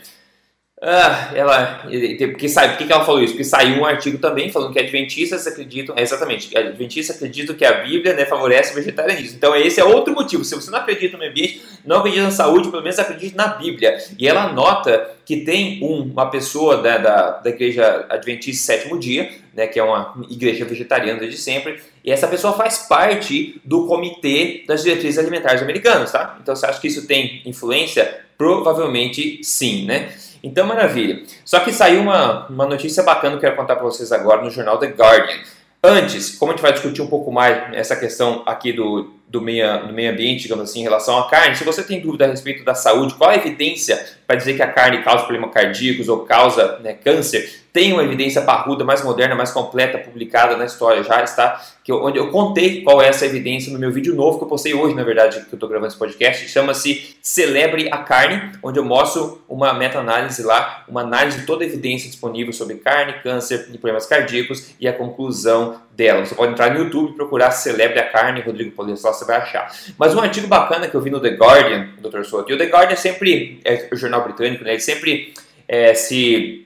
Ah, 0.84 1.32
ela, 1.36 1.84
porque 2.32 2.50
sabe, 2.50 2.76
por 2.76 2.88
que 2.88 2.92
ela 2.92 3.06
falou 3.06 3.22
isso? 3.22 3.34
Porque 3.34 3.44
saiu 3.44 3.82
um 3.82 3.86
artigo 3.86 4.18
também 4.18 4.52
falando 4.52 4.74
que 4.74 4.80
adventistas 4.80 5.46
acreditam, 5.46 5.96
é 5.96 6.02
exatamente, 6.02 6.58
adventistas 6.58 7.18
acreditam 7.18 7.56
que 7.56 7.64
a 7.64 7.84
Bíblia 7.84 8.16
né, 8.16 8.26
favorece 8.26 8.72
o 8.72 8.76
vegetarianismo. 8.76 9.38
Então 9.38 9.56
esse 9.56 9.80
é 9.80 9.84
outro 9.84 10.12
motivo. 10.12 10.44
Se 10.44 10.56
você 10.56 10.72
não 10.72 10.80
acredita 10.80 11.20
no 11.20 11.24
ambiente, 11.24 11.62
não 11.86 11.98
acredita 11.98 12.24
na 12.24 12.32
saúde, 12.32 12.70
pelo 12.72 12.82
menos 12.82 12.98
acredite 12.98 13.36
na 13.36 13.50
Bíblia. 13.50 13.96
E 14.18 14.28
ela 14.28 14.52
nota 14.54 15.12
que 15.24 15.46
tem 15.46 15.84
um, 15.84 16.02
uma 16.02 16.32
pessoa 16.32 16.82
né, 16.82 16.98
da, 16.98 17.34
da 17.34 17.50
igreja 17.52 18.08
adventista 18.10 18.74
sétimo 18.74 18.98
dia, 18.98 19.30
né, 19.54 19.68
que 19.68 19.80
é 19.80 19.84
uma 19.84 20.16
igreja 20.32 20.66
vegetariana 20.66 21.20
desde 21.20 21.38
sempre, 21.38 21.80
e 22.04 22.12
essa 22.12 22.28
pessoa 22.28 22.54
faz 22.54 22.88
parte 22.90 23.62
do 23.64 23.86
comitê 23.86 24.64
das 24.68 24.82
diretrizes 24.82 25.20
alimentares 25.20 25.62
americanas, 25.62 26.12
tá? 26.12 26.40
Então 26.42 26.56
você 26.56 26.66
acha 26.66 26.82
que 26.82 26.88
isso 26.88 27.06
tem 27.06 27.44
influência? 27.46 28.22
Provavelmente 28.36 29.40
sim, 29.44 29.86
né? 29.86 30.12
Então, 30.44 30.66
maravilha. 30.66 31.24
Só 31.46 31.60
que 31.60 31.72
saiu 31.72 32.02
uma, 32.02 32.48
uma 32.48 32.66
notícia 32.66 33.04
bacana 33.04 33.32
que 33.32 33.38
eu 33.38 33.50
quero 33.50 33.56
contar 33.56 33.76
para 33.76 33.86
vocês 33.86 34.12
agora 34.12 34.42
no 34.42 34.50
jornal 34.50 34.78
The 34.78 34.88
Guardian. 34.88 35.40
Antes, 35.84 36.36
como 36.38 36.52
a 36.52 36.56
gente 36.56 36.62
vai 36.62 36.74
discutir 36.74 37.02
um 37.02 37.08
pouco 37.08 37.32
mais 37.32 37.74
essa 37.74 37.96
questão 37.96 38.44
aqui 38.46 38.72
do, 38.72 39.16
do, 39.28 39.42
meio, 39.42 39.88
do 39.88 39.94
meio 39.94 40.12
ambiente, 40.12 40.44
digamos 40.44 40.70
assim, 40.70 40.82
em 40.82 40.84
relação 40.84 41.18
à 41.18 41.28
carne, 41.28 41.56
se 41.56 41.64
você 41.64 41.84
tem 41.84 42.00
dúvida 42.00 42.26
a 42.26 42.28
respeito 42.28 42.64
da 42.64 42.76
saúde, 42.76 43.16
qual 43.16 43.32
a 43.32 43.36
evidência 43.36 44.00
para 44.32 44.38
dizer 44.38 44.54
que 44.54 44.62
a 44.62 44.72
carne 44.72 45.04
causa 45.04 45.26
problemas 45.26 45.54
cardíacos 45.54 46.08
ou 46.08 46.20
causa 46.20 46.80
né, 46.80 46.94
câncer, 46.94 47.62
tem 47.74 47.92
uma 47.92 48.04
evidência 48.04 48.42
parruda, 48.42 48.84
mais 48.84 49.04
moderna, 49.04 49.36
mais 49.36 49.52
completa, 49.52 49.98
publicada 49.98 50.56
na 50.56 50.66
história 50.66 51.04
já 51.04 51.22
está, 51.22 51.62
que 51.84 51.92
eu, 51.92 52.04
onde 52.04 52.18
eu 52.18 52.30
contei 52.30 52.84
qual 52.84 53.02
é 53.02 53.08
essa 53.08 53.26
evidência 53.26 53.72
no 53.72 53.80
meu 53.80 53.92
vídeo 53.92 54.14
novo 54.14 54.38
que 54.38 54.44
eu 54.44 54.48
postei 54.48 54.74
hoje, 54.74 54.94
na 54.94 55.04
verdade, 55.04 55.40
que 55.42 55.54
eu 55.54 55.56
estou 55.56 55.70
gravando 55.70 55.88
esse 55.88 55.98
podcast, 55.98 56.48
chama-se 56.50 57.16
Celebre 57.22 57.90
a 57.92 57.98
Carne, 58.00 58.52
onde 58.62 58.78
eu 58.78 58.84
mostro 58.84 59.42
uma 59.48 59.74
meta-análise 59.74 60.44
lá, 60.44 60.84
uma 60.88 61.02
análise 61.02 61.40
de 61.40 61.46
toda 61.46 61.64
a 61.64 61.68
evidência 61.68 62.10
disponível 62.10 62.52
sobre 62.52 62.76
carne, 62.76 63.14
câncer 63.24 63.70
e 63.74 63.78
problemas 63.78 64.06
cardíacos 64.06 64.74
e 64.80 64.88
a 64.88 64.94
conclusão 64.94 65.80
dela. 65.94 66.26
Você 66.26 66.36
pode 66.36 66.54
entrar 66.54 66.72
no 66.72 66.80
YouTube 66.80 67.12
e 67.12 67.16
procurar 67.16 67.52
Celebre 67.52 68.00
a 68.00 68.10
Carne, 68.10 68.42
Rodrigo 68.42 68.72
Polestal, 68.72 69.14
você 69.14 69.26
vai 69.26 69.38
achar. 69.38 69.72
Mas 69.98 70.14
um 70.16 70.20
artigo 70.20 70.48
bacana 70.48 70.88
que 70.88 70.96
eu 70.96 71.02
vi 71.02 71.10
no 71.10 71.20
The 71.20 71.30
Guardian, 71.30 71.90
Dr. 72.00 72.24
Souto, 72.24 72.52
e 72.52 72.56
o 72.56 72.58
The 72.58 72.66
Guardian 72.66 72.96
sempre, 72.96 73.60
é 73.64 73.88
o 73.92 73.96
jornal 73.96 74.21
britânico, 74.24 74.64
né, 74.64 74.72
ele 74.72 74.80
sempre 74.80 75.34
é, 75.68 75.94
se 75.94 76.62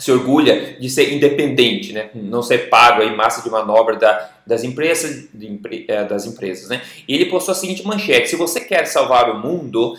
se 0.00 0.10
orgulha 0.10 0.76
de 0.80 0.88
ser 0.88 1.12
independente, 1.12 1.92
né? 1.92 2.08
não 2.14 2.42
ser 2.42 2.70
pago 2.70 3.02
em 3.02 3.14
massa 3.14 3.42
de 3.42 3.50
manobra 3.50 3.96
da, 3.96 4.30
das 4.46 4.64
empresas, 4.64 5.28
é, 5.86 6.04
das 6.04 6.24
empresas, 6.24 6.70
né? 6.70 6.80
E 7.06 7.14
ele 7.14 7.26
postou 7.26 7.52
a 7.52 7.54
seguinte 7.54 7.86
manchete: 7.86 8.30
se 8.30 8.36
você 8.36 8.60
quer 8.60 8.86
salvar 8.86 9.30
o 9.30 9.38
mundo, 9.38 9.96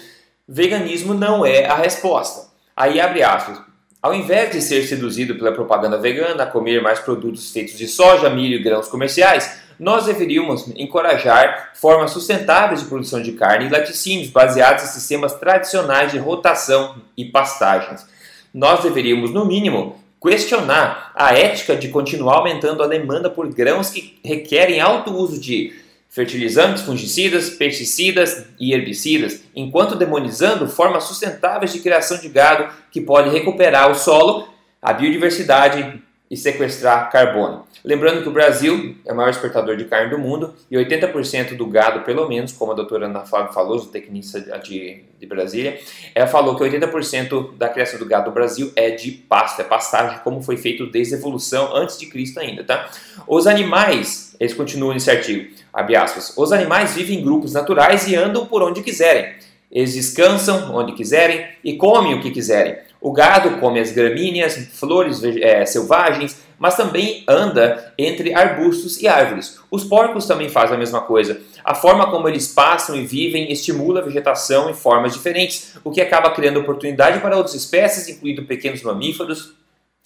veganismo 0.47 1.13
não 1.13 1.45
é 1.45 1.65
a 1.65 1.75
resposta. 1.75 2.49
Aí 2.75 2.99
abre 2.99 3.21
aspas. 3.21 3.61
Ao 4.01 4.15
invés 4.15 4.51
de 4.51 4.61
ser 4.61 4.81
seduzido 4.87 5.35
pela 5.35 5.51
propaganda 5.51 5.99
vegana 5.99 6.43
a 6.43 6.47
comer 6.47 6.81
mais 6.81 6.99
produtos 6.99 7.51
feitos 7.51 7.77
de 7.77 7.87
soja, 7.87 8.31
milho 8.31 8.55
e 8.55 8.63
grãos 8.63 8.87
comerciais, 8.87 9.60
nós 9.81 10.05
deveríamos 10.05 10.67
encorajar 10.77 11.71
formas 11.73 12.11
sustentáveis 12.11 12.81
de 12.81 12.85
produção 12.85 13.19
de 13.19 13.31
carne 13.31 13.65
e 13.65 13.69
laticínios 13.69 14.29
baseados 14.29 14.83
em 14.83 14.87
sistemas 14.87 15.33
tradicionais 15.33 16.11
de 16.11 16.19
rotação 16.19 16.97
e 17.17 17.25
pastagens. 17.25 18.05
nós 18.53 18.83
deveríamos, 18.83 19.31
no 19.31 19.43
mínimo, 19.43 19.95
questionar 20.21 21.11
a 21.15 21.33
ética 21.33 21.75
de 21.75 21.87
continuar 21.87 22.35
aumentando 22.35 22.83
a 22.83 22.87
demanda 22.87 23.27
por 23.27 23.51
grãos 23.51 23.89
que 23.89 24.19
requerem 24.23 24.79
alto 24.79 25.11
uso 25.15 25.41
de 25.41 25.73
fertilizantes, 26.07 26.83
fungicidas, 26.83 27.49
pesticidas 27.49 28.45
e 28.59 28.73
herbicidas, 28.73 29.41
enquanto 29.55 29.95
demonizando 29.95 30.67
formas 30.67 31.05
sustentáveis 31.05 31.73
de 31.73 31.79
criação 31.79 32.19
de 32.19 32.29
gado 32.29 32.71
que 32.91 33.01
pode 33.01 33.31
recuperar 33.31 33.89
o 33.89 33.95
solo, 33.95 34.47
a 34.79 34.93
biodiversidade 34.93 36.03
e 36.31 36.37
sequestrar 36.37 37.11
carbono. 37.11 37.65
Lembrando 37.83 38.21
que 38.21 38.29
o 38.29 38.31
Brasil 38.31 38.95
é 39.05 39.11
o 39.11 39.15
maior 39.15 39.31
exportador 39.31 39.75
de 39.75 39.83
carne 39.83 40.09
do 40.09 40.17
mundo 40.17 40.53
e 40.69 40.77
80% 40.77 41.57
do 41.57 41.65
gado, 41.65 42.05
pelo 42.05 42.25
menos, 42.29 42.53
como 42.53 42.71
a 42.71 42.75
doutora 42.75 43.07
Ana 43.07 43.25
Flávia 43.25 43.51
falou, 43.51 43.81
tecnista 43.81 44.39
de, 44.59 45.03
de 45.19 45.27
Brasília, 45.27 45.77
ela 46.15 46.27
falou 46.27 46.55
que 46.55 46.63
80% 46.63 47.57
da 47.57 47.67
criação 47.67 47.99
do 47.99 48.05
gado 48.05 48.29
do 48.29 48.33
Brasil 48.33 48.71
é 48.77 48.91
de 48.91 49.11
pasto, 49.11 49.59
é 49.59 49.65
pastagem, 49.65 50.19
como 50.23 50.41
foi 50.41 50.55
feito 50.55 50.89
desde 50.89 51.15
a 51.15 51.17
evolução 51.17 51.75
antes 51.75 51.97
de 51.97 52.05
Cristo 52.05 52.39
ainda, 52.39 52.63
tá? 52.63 52.89
Os 53.27 53.45
animais, 53.45 54.33
eles 54.39 54.53
continuam 54.53 54.93
nesse 54.93 55.11
artigo, 55.11 55.51
abre 55.73 55.97
aspas, 55.97 56.33
os 56.37 56.53
animais 56.53 56.95
vivem 56.95 57.19
em 57.19 57.23
grupos 57.23 57.51
naturais 57.51 58.07
e 58.07 58.15
andam 58.15 58.45
por 58.45 58.63
onde 58.63 58.81
quiserem. 58.81 59.33
Eles 59.69 59.93
descansam 59.93 60.73
onde 60.75 60.93
quiserem 60.93 61.45
e 61.63 61.75
comem 61.75 62.13
o 62.13 62.21
que 62.21 62.31
quiserem. 62.31 62.77
O 63.01 63.11
gado 63.11 63.57
come 63.57 63.79
as 63.79 63.91
gramíneas, 63.91 64.55
flores 64.73 65.23
é, 65.23 65.65
selvagens, 65.65 66.37
mas 66.59 66.75
também 66.75 67.23
anda 67.27 67.91
entre 67.97 68.31
arbustos 68.35 69.01
e 69.01 69.07
árvores. 69.07 69.59
Os 69.71 69.83
porcos 69.83 70.27
também 70.27 70.47
fazem 70.47 70.75
a 70.75 70.79
mesma 70.79 71.01
coisa. 71.01 71.41
A 71.65 71.73
forma 71.73 72.11
como 72.11 72.29
eles 72.29 72.47
passam 72.49 72.95
e 72.95 73.03
vivem 73.03 73.51
estimula 73.51 73.99
a 73.99 74.03
vegetação 74.03 74.69
em 74.69 74.73
formas 74.75 75.13
diferentes, 75.13 75.75
o 75.83 75.89
que 75.89 75.99
acaba 75.99 76.29
criando 76.29 76.59
oportunidade 76.59 77.19
para 77.19 77.35
outras 77.35 77.55
espécies, 77.55 78.07
incluindo 78.07 78.45
pequenos 78.45 78.83
mamíferos 78.83 79.55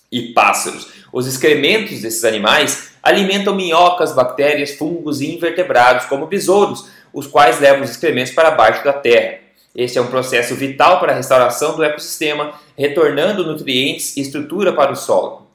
e 0.10 0.34
pássaros. 0.34 0.88
Os 1.12 1.28
excrementos 1.28 2.00
desses 2.00 2.24
animais 2.24 2.92
alimentam 3.04 3.54
minhocas, 3.54 4.16
bactérias, 4.16 4.72
fungos 4.72 5.20
e 5.20 5.36
invertebrados, 5.36 6.06
como 6.06 6.28
besouros, 6.28 6.88
os 7.12 7.28
quais 7.28 7.60
levam 7.60 7.84
os 7.84 7.92
excrementos 7.92 8.32
para 8.32 8.52
baixo 8.52 8.82
da 8.86 8.94
terra. 8.94 9.45
Este 9.76 9.98
é 9.98 10.02
um 10.02 10.08
processo 10.08 10.56
vital 10.56 11.00
para 11.02 11.12
a 11.12 11.16
restauração 11.16 11.76
do 11.76 11.84
ecossistema, 11.84 12.54
retornando 12.78 13.46
nutrientes 13.46 14.16
e 14.16 14.22
estrutura 14.22 14.72
para 14.72 14.94
o 14.94 14.96
solo. 14.96 15.46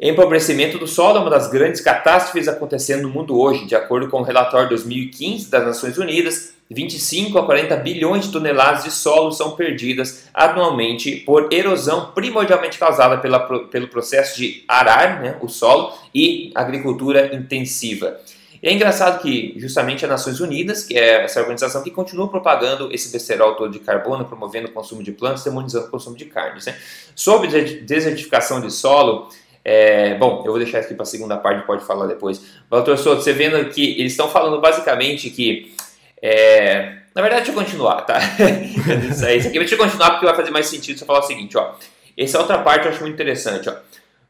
Empobrecimento 0.00 0.76
do 0.76 0.88
solo 0.88 1.18
é 1.18 1.20
uma 1.20 1.30
das 1.30 1.48
grandes 1.48 1.80
catástrofes 1.80 2.48
acontecendo 2.48 3.02
no 3.02 3.10
mundo 3.10 3.38
hoje. 3.38 3.66
De 3.66 3.76
acordo 3.76 4.08
com 4.08 4.20
o 4.20 4.24
relatório 4.24 4.70
2015 4.70 5.50
das 5.50 5.64
Nações 5.64 5.98
Unidas, 5.98 6.54
25 6.68 7.38
a 7.38 7.44
40 7.44 7.76
bilhões 7.76 8.24
de 8.24 8.32
toneladas 8.32 8.84
de 8.84 8.90
solo 8.90 9.30
são 9.30 9.52
perdidas 9.52 10.28
anualmente 10.32 11.16
por 11.16 11.52
erosão 11.52 12.12
primordialmente 12.12 12.78
causada 12.78 13.18
pela, 13.18 13.40
pelo 13.66 13.88
processo 13.88 14.38
de 14.38 14.64
arar 14.66 15.20
né, 15.20 15.36
o 15.40 15.48
solo 15.48 15.92
e 16.14 16.50
agricultura 16.54 17.34
intensiva. 17.34 18.18
E 18.62 18.68
é 18.68 18.72
engraçado 18.72 19.22
que 19.22 19.54
justamente 19.56 20.04
as 20.04 20.10
Nações 20.10 20.38
Unidas, 20.38 20.84
que 20.84 20.98
é 20.98 21.24
essa 21.24 21.40
organização 21.40 21.82
que 21.82 21.90
continua 21.90 22.28
propagando 22.28 22.92
esse 22.92 23.10
besterol 23.10 23.54
todo 23.54 23.72
de 23.72 23.78
carbono, 23.78 24.26
promovendo 24.26 24.68
o 24.68 24.72
consumo 24.72 25.02
de 25.02 25.12
plantas, 25.12 25.44
demonizando 25.44 25.86
o 25.86 25.90
consumo 25.90 26.16
de 26.16 26.26
carnes. 26.26 26.66
Né? 26.66 26.76
Sobre 27.14 27.48
desertificação 27.80 28.60
de 28.60 28.70
solo, 28.70 29.28
é, 29.64 30.14
bom, 30.14 30.42
eu 30.44 30.52
vou 30.52 30.58
deixar 30.58 30.78
aqui 30.78 30.94
para 30.94 31.02
a 31.02 31.06
segunda 31.06 31.36
parte, 31.36 31.66
pode 31.66 31.84
falar 31.84 32.06
depois. 32.06 32.42
Doutor 32.70 32.98
Soto, 32.98 33.22
você 33.22 33.32
vendo 33.32 33.62
que 33.70 33.98
eles 33.98 34.12
estão 34.12 34.28
falando 34.28 34.60
basicamente 34.60 35.30
que. 35.30 35.74
É, 36.22 36.96
na 37.14 37.22
verdade, 37.22 37.46
deixa 37.46 37.58
eu 37.58 37.64
continuar, 37.64 38.02
tá? 38.02 38.18
isso 39.10 39.48
aqui, 39.48 39.58
deixa 39.58 39.74
eu 39.74 39.78
continuar 39.78 40.10
porque 40.12 40.26
vai 40.26 40.34
fazer 40.34 40.50
mais 40.50 40.66
sentido 40.66 40.96
se 40.96 41.02
eu 41.02 41.06
falar 41.06 41.20
o 41.20 41.24
seguinte, 41.24 41.56
ó. 41.56 41.74
Essa 42.16 42.38
outra 42.38 42.58
parte 42.58 42.86
eu 42.86 42.92
acho 42.92 43.00
muito 43.00 43.14
interessante, 43.14 43.68
ó. 43.68 43.74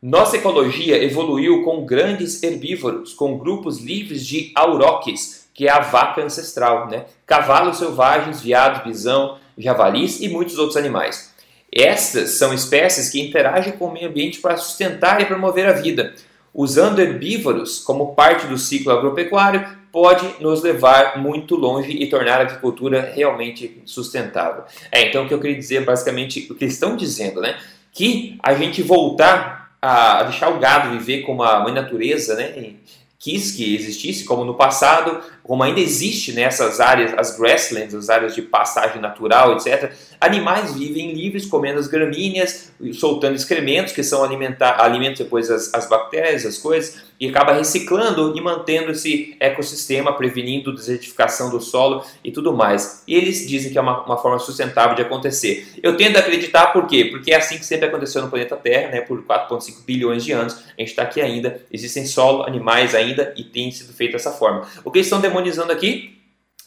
Nossa 0.02 0.38
ecologia 0.38 0.97
evoluiu 1.04 1.62
com 1.62 1.85
grandes 1.85 2.42
herbívoros, 2.42 3.12
com 3.12 3.37
grupos 3.37 3.80
livres 3.80 4.26
de 4.26 4.50
auroques, 4.54 5.50
que 5.52 5.69
é 5.69 5.71
a 5.71 5.80
vaca 5.80 6.23
ancestral, 6.23 6.88
né? 6.88 7.04
cavalos 7.26 7.76
selvagens, 7.76 8.40
viados, 8.40 8.83
bisão, 8.83 9.37
javalis 9.59 10.19
e 10.23 10.28
muitos 10.30 10.57
outros 10.57 10.78
animais. 10.78 11.35
Estas 11.71 12.38
são 12.38 12.54
espécies 12.54 13.11
que 13.11 13.21
interagem 13.21 13.75
com 13.75 13.88
o 13.88 13.92
meio 13.92 14.09
ambiente 14.09 14.40
para 14.40 14.57
sustentar 14.57 15.21
e 15.21 15.26
promover 15.26 15.66
a 15.66 15.73
vida. 15.73 16.14
Usando 16.54 17.00
herbívoros 17.00 17.80
como 17.80 18.14
parte 18.14 18.47
do 18.47 18.57
ciclo 18.57 18.92
agropecuário, 18.92 19.69
pode 19.92 20.26
nos 20.40 20.62
levar 20.62 21.19
muito 21.19 21.57
longe 21.57 21.92
e 21.92 22.09
tornar 22.09 22.38
a 22.38 22.42
agricultura 22.45 23.12
realmente 23.14 23.83
sustentável. 23.85 24.64
É, 24.90 25.07
então 25.07 25.25
o 25.25 25.28
que 25.28 25.35
eu 25.35 25.40
queria 25.40 25.59
dizer 25.59 25.85
basicamente 25.85 26.50
o 26.50 26.54
que 26.54 26.64
eles 26.64 26.75
estão 26.75 26.97
dizendo, 26.97 27.42
né? 27.42 27.59
Que 27.92 28.38
a 28.42 28.54
gente 28.54 28.83
voltar 28.83 29.60
a 29.81 30.23
deixar 30.25 30.51
o 30.51 30.59
gado 30.59 30.91
viver 30.91 31.23
como 31.23 31.43
a 31.43 31.61
mãe 31.61 31.73
natureza, 31.73 32.35
né? 32.35 32.75
quis 33.21 33.53
que 33.53 33.75
existisse, 33.75 34.25
como 34.25 34.47
no 34.47 34.55
passado, 34.55 35.21
como 35.43 35.63
ainda 35.63 35.79
existe 35.79 36.33
nessas 36.33 36.81
áreas, 36.81 37.13
as 37.19 37.39
grasslands, 37.39 37.95
as 37.95 38.09
áreas 38.09 38.35
de 38.35 38.41
pastagem 38.41 39.01
natural, 39.01 39.53
etc. 39.53 39.93
Animais 40.19 40.73
vivem 40.75 41.13
livres, 41.13 41.45
comendo 41.45 41.79
as 41.79 41.87
gramíneas, 41.87 42.73
soltando 42.95 43.37
excrementos, 43.37 43.93
que 43.93 44.03
são 44.03 44.25
alimentar, 44.25 44.81
alimentos 44.81 45.19
depois 45.19 45.51
as, 45.51 45.73
as 45.75 45.87
bactérias, 45.87 46.47
as 46.47 46.57
coisas, 46.57 47.10
e 47.21 47.29
acaba 47.29 47.53
reciclando 47.53 48.35
e 48.35 48.41
mantendo 48.41 48.93
esse 48.93 49.37
ecossistema, 49.39 50.15
prevenindo 50.15 50.75
desertificação 50.75 51.50
do 51.50 51.61
solo 51.61 52.03
e 52.25 52.33
tudo 52.33 52.55
mais. 52.55 53.05
E 53.07 53.15
eles 53.15 53.47
dizem 53.47 53.71
que 53.71 53.77
é 53.77 53.81
uma, 53.81 54.03
uma 54.05 54.17
forma 54.17 54.39
sustentável 54.39 54.97
de 54.97 55.03
acontecer. 55.03 55.75
Eu 55.83 55.99
tendo 55.99 56.17
a 56.17 56.21
acreditar 56.21 56.69
por 56.69 56.87
quê? 56.87 57.05
Porque 57.05 57.31
é 57.31 57.37
assim 57.37 57.59
que 57.59 57.67
sempre 57.67 57.87
aconteceu 57.87 58.23
no 58.23 58.31
planeta 58.31 58.57
Terra, 58.57 58.91
né, 58.91 59.00
por 59.03 59.23
4,5 59.23 59.85
bilhões 59.85 60.25
de 60.25 60.33
anos. 60.33 60.55
A 60.55 60.81
gente 60.81 60.89
está 60.89 61.03
aqui 61.03 61.21
ainda, 61.21 61.61
existem 61.71 62.07
solo, 62.07 62.43
animais 62.45 62.95
ainda 62.95 63.35
e 63.37 63.45
tem 63.45 63.71
sido 63.71 63.93
feito 63.93 64.12
dessa 64.12 64.33
forma. 64.33 64.67
O 64.83 64.91
que 64.91 64.99
eles 64.99 65.07
estão 65.07 65.21
demonizando 65.21 65.73
aqui 65.73 66.17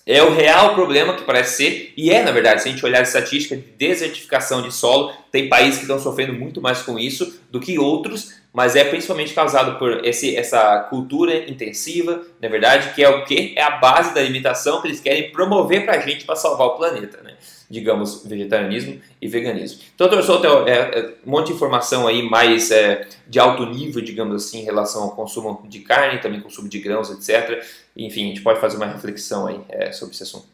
é 0.05 0.22
o 0.22 0.33
real 0.33 0.75
problema 0.75 1.15
que 1.15 1.24
parece 1.24 1.57
ser, 1.57 1.93
e 1.95 2.12
é 2.12 2.22
na 2.22 2.31
verdade, 2.31 2.62
se 2.62 2.67
a 2.67 2.72
gente 2.72 2.86
olhar 2.86 3.00
a 3.00 3.03
estatística 3.03 3.55
de 3.55 3.62
desertificação 3.62 4.62
de 4.62 4.72
solo, 4.72 5.13
tem 5.31 5.48
países 5.48 5.77
que 5.77 5.83
estão 5.83 5.98
sofrendo 5.98 6.33
muito 6.33 6.62
mais 6.62 6.81
com 6.81 7.00
isso 7.00 7.39
do 7.50 7.60
que 7.60 7.79
outros, 7.79 8.42
mas 8.53 8.75
é 8.75 8.83
principalmente 8.83 9.33
causado 9.33 9.79
por 9.79 10.05
esse, 10.05 10.36
essa 10.36 10.79
cultura 10.89 11.50
intensiva, 11.50 12.22
na 12.39 12.48
verdade, 12.48 12.93
que 12.93 13.03
é 13.03 13.10
o 13.10 13.25
que? 13.25 13.53
É 13.57 13.63
a 13.63 13.72
base 13.72 14.13
da 14.13 14.22
alimentação 14.22 14.79
que 14.79 14.88
eles 14.88 15.00
querem 15.00 15.31
promover 15.31 15.83
para 15.83 15.95
a 15.95 16.00
gente 16.00 16.24
para 16.24 16.36
salvar 16.36 16.67
o 16.67 16.77
planeta, 16.77 17.22
né? 17.24 17.36
digamos, 17.74 18.24
vegetarianismo 18.24 19.01
e 19.19 19.27
veganismo. 19.27 19.81
Então, 19.95 20.07
doutor 20.07 20.24
Souto, 20.24 20.48
é, 20.69 20.74
é, 20.74 21.13
um 21.25 21.31
monte 21.31 21.48
de 21.48 21.53
informação 21.53 22.05
aí 22.05 22.22
mais 22.22 22.69
é, 22.69 23.07
de 23.27 23.39
alto 23.39 23.65
nível, 23.65 24.00
digamos 24.03 24.36
assim, 24.36 24.60
em 24.60 24.63
relação 24.63 25.03
ao 25.03 25.15
consumo 25.15 25.65
de 25.67 25.79
carne, 25.79 26.22
também 26.22 26.39
consumo 26.39 26.69
de 26.69 26.77
grãos, 26.77 27.10
etc. 27.10 27.65
Enfim, 27.98 28.25
a 28.25 28.27
gente 28.27 28.41
pode 28.41 28.60
fazer 28.60 28.77
uma 28.77 28.86
reflexão 28.86 29.48
aí 29.48 29.60
é, 29.69 29.91
sobre 29.91 30.13
esse 30.13 30.22
assunto. 30.22 30.45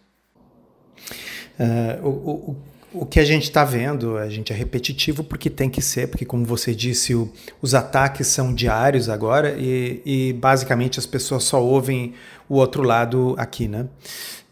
Uh, 1.59 2.07
o, 2.07 2.09
o, 2.09 2.55
o 2.91 3.05
que 3.05 3.19
a 3.19 3.25
gente 3.25 3.43
está 3.43 3.63
vendo, 3.63 4.17
a 4.17 4.29
gente 4.29 4.51
é 4.51 4.55
repetitivo 4.55 5.23
porque 5.23 5.49
tem 5.49 5.69
que 5.69 5.81
ser, 5.81 6.07
porque 6.07 6.25
como 6.25 6.43
você 6.43 6.73
disse, 6.73 7.13
o, 7.13 7.31
os 7.61 7.75
ataques 7.75 8.27
são 8.27 8.53
diários 8.53 9.09
agora 9.09 9.55
e, 9.57 10.01
e, 10.05 10.33
basicamente 10.33 10.97
as 10.97 11.05
pessoas 11.05 11.43
só 11.43 11.63
ouvem 11.63 12.13
o 12.47 12.55
outro 12.55 12.81
lado 12.81 13.35
aqui, 13.37 13.67
né? 13.67 13.87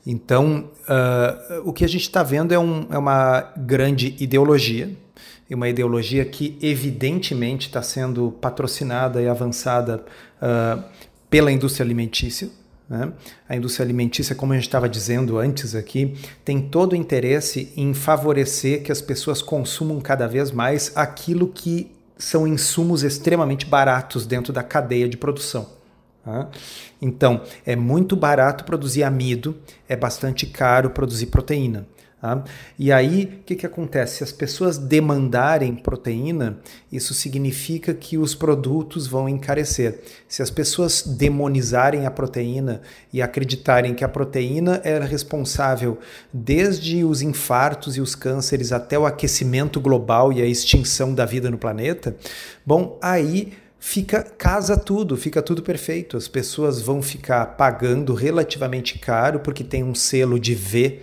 Então, 0.06 0.70
uh, 0.88 1.62
o 1.66 1.74
que 1.74 1.84
a 1.84 1.88
gente 1.88 2.04
está 2.04 2.24
vendo 2.24 2.54
é, 2.54 2.60
um, 2.60 2.88
é, 2.90 2.98
uma 2.98 3.42
grande 3.58 4.16
ideologia, 4.20 4.90
uma 5.50 5.68
ideologia 5.68 6.24
que 6.24 6.58
evidentemente 6.62 7.68
está 7.68 7.82
sendo 7.82 8.32
patrocinada 8.40 9.22
e 9.22 9.28
avançada 9.28 10.06
uh, 10.42 10.84
pela 11.30 11.52
indústria 11.52 11.84
alimentícia. 11.84 12.50
Né? 12.90 13.12
A 13.48 13.56
indústria 13.56 13.84
alimentícia, 13.84 14.36
como 14.36 14.54
a 14.54 14.56
gente 14.56 14.68
estava 14.68 14.88
dizendo 14.88 15.38
antes 15.38 15.76
aqui, 15.76 16.16
tem 16.46 16.62
todo 16.62 16.94
o 16.94 16.96
interesse 16.96 17.74
em 17.76 17.94
favorecer 17.94 18.84
que 18.84 18.92
as 18.92 19.02
pessoas 19.02 19.42
consumam 19.42 20.00
cada 20.00 20.28
vez 20.28 20.52
mais 20.52 20.92
aquilo 20.96 21.48
que 21.48 21.92
são 22.18 22.48
insumos 22.48 23.04
extremamente 23.04 23.66
baratos 23.66 24.26
dentro 24.26 24.52
da 24.52 24.64
cadeia 24.64 25.08
de 25.08 25.18
produção. 25.18 25.70
Tá? 26.24 26.50
Então, 27.02 27.42
é 27.66 27.76
muito 27.76 28.16
barato 28.16 28.64
produzir 28.64 29.04
amido, 29.04 29.56
é 29.88 29.96
bastante 29.96 30.46
caro 30.46 30.90
produzir 30.90 31.28
proteína. 31.28 31.86
Tá? 32.20 32.44
E 32.80 32.92
aí, 32.92 33.26
o 33.26 33.44
que, 33.44 33.56
que 33.56 33.66
acontece? 33.66 34.18
Se 34.18 34.24
as 34.24 34.32
pessoas 34.32 34.80
demandarem 34.80 35.76
proteína, 35.76 36.58
isso 36.92 37.14
significa 37.14 37.94
que 37.94 38.18
os 38.18 38.34
produtos 38.34 39.06
vão 39.06 39.30
encarecer. 39.30 40.00
Se 40.28 40.42
as 40.42 40.50
pessoas 40.50 41.04
demonizarem 41.04 42.08
a 42.08 42.12
proteína 42.12 42.82
e 43.14 43.22
acreditarem 43.22 43.94
que 43.94 44.04
a 44.04 44.10
proteína 44.10 44.82
era 44.84 45.06
responsável 45.06 46.00
desde 46.34 47.04
os 47.04 47.22
infartos 47.22 47.98
e 47.98 48.02
os 48.02 48.16
cânceres 48.16 48.72
até 48.72 48.98
o 48.98 49.06
aquecimento 49.06 49.80
global 49.80 50.34
e 50.34 50.42
a 50.42 50.46
extinção 50.46 51.14
da 51.14 51.24
vida 51.24 51.52
no 51.52 51.58
planeta, 51.58 52.16
bom, 52.66 52.98
aí 53.00 53.54
fica 53.80 54.24
casa 54.24 54.76
tudo, 54.76 55.16
fica 55.16 55.40
tudo 55.40 55.62
perfeito. 55.62 56.18
As 56.18 56.28
pessoas 56.28 56.82
vão 56.82 57.00
ficar 57.00 57.46
pagando 57.58 58.16
relativamente 58.16 58.98
caro 58.98 59.40
porque 59.40 59.64
tem 59.64 59.84
um 59.84 59.94
selo 59.94 60.40
de 60.40 60.56
V 60.56 61.00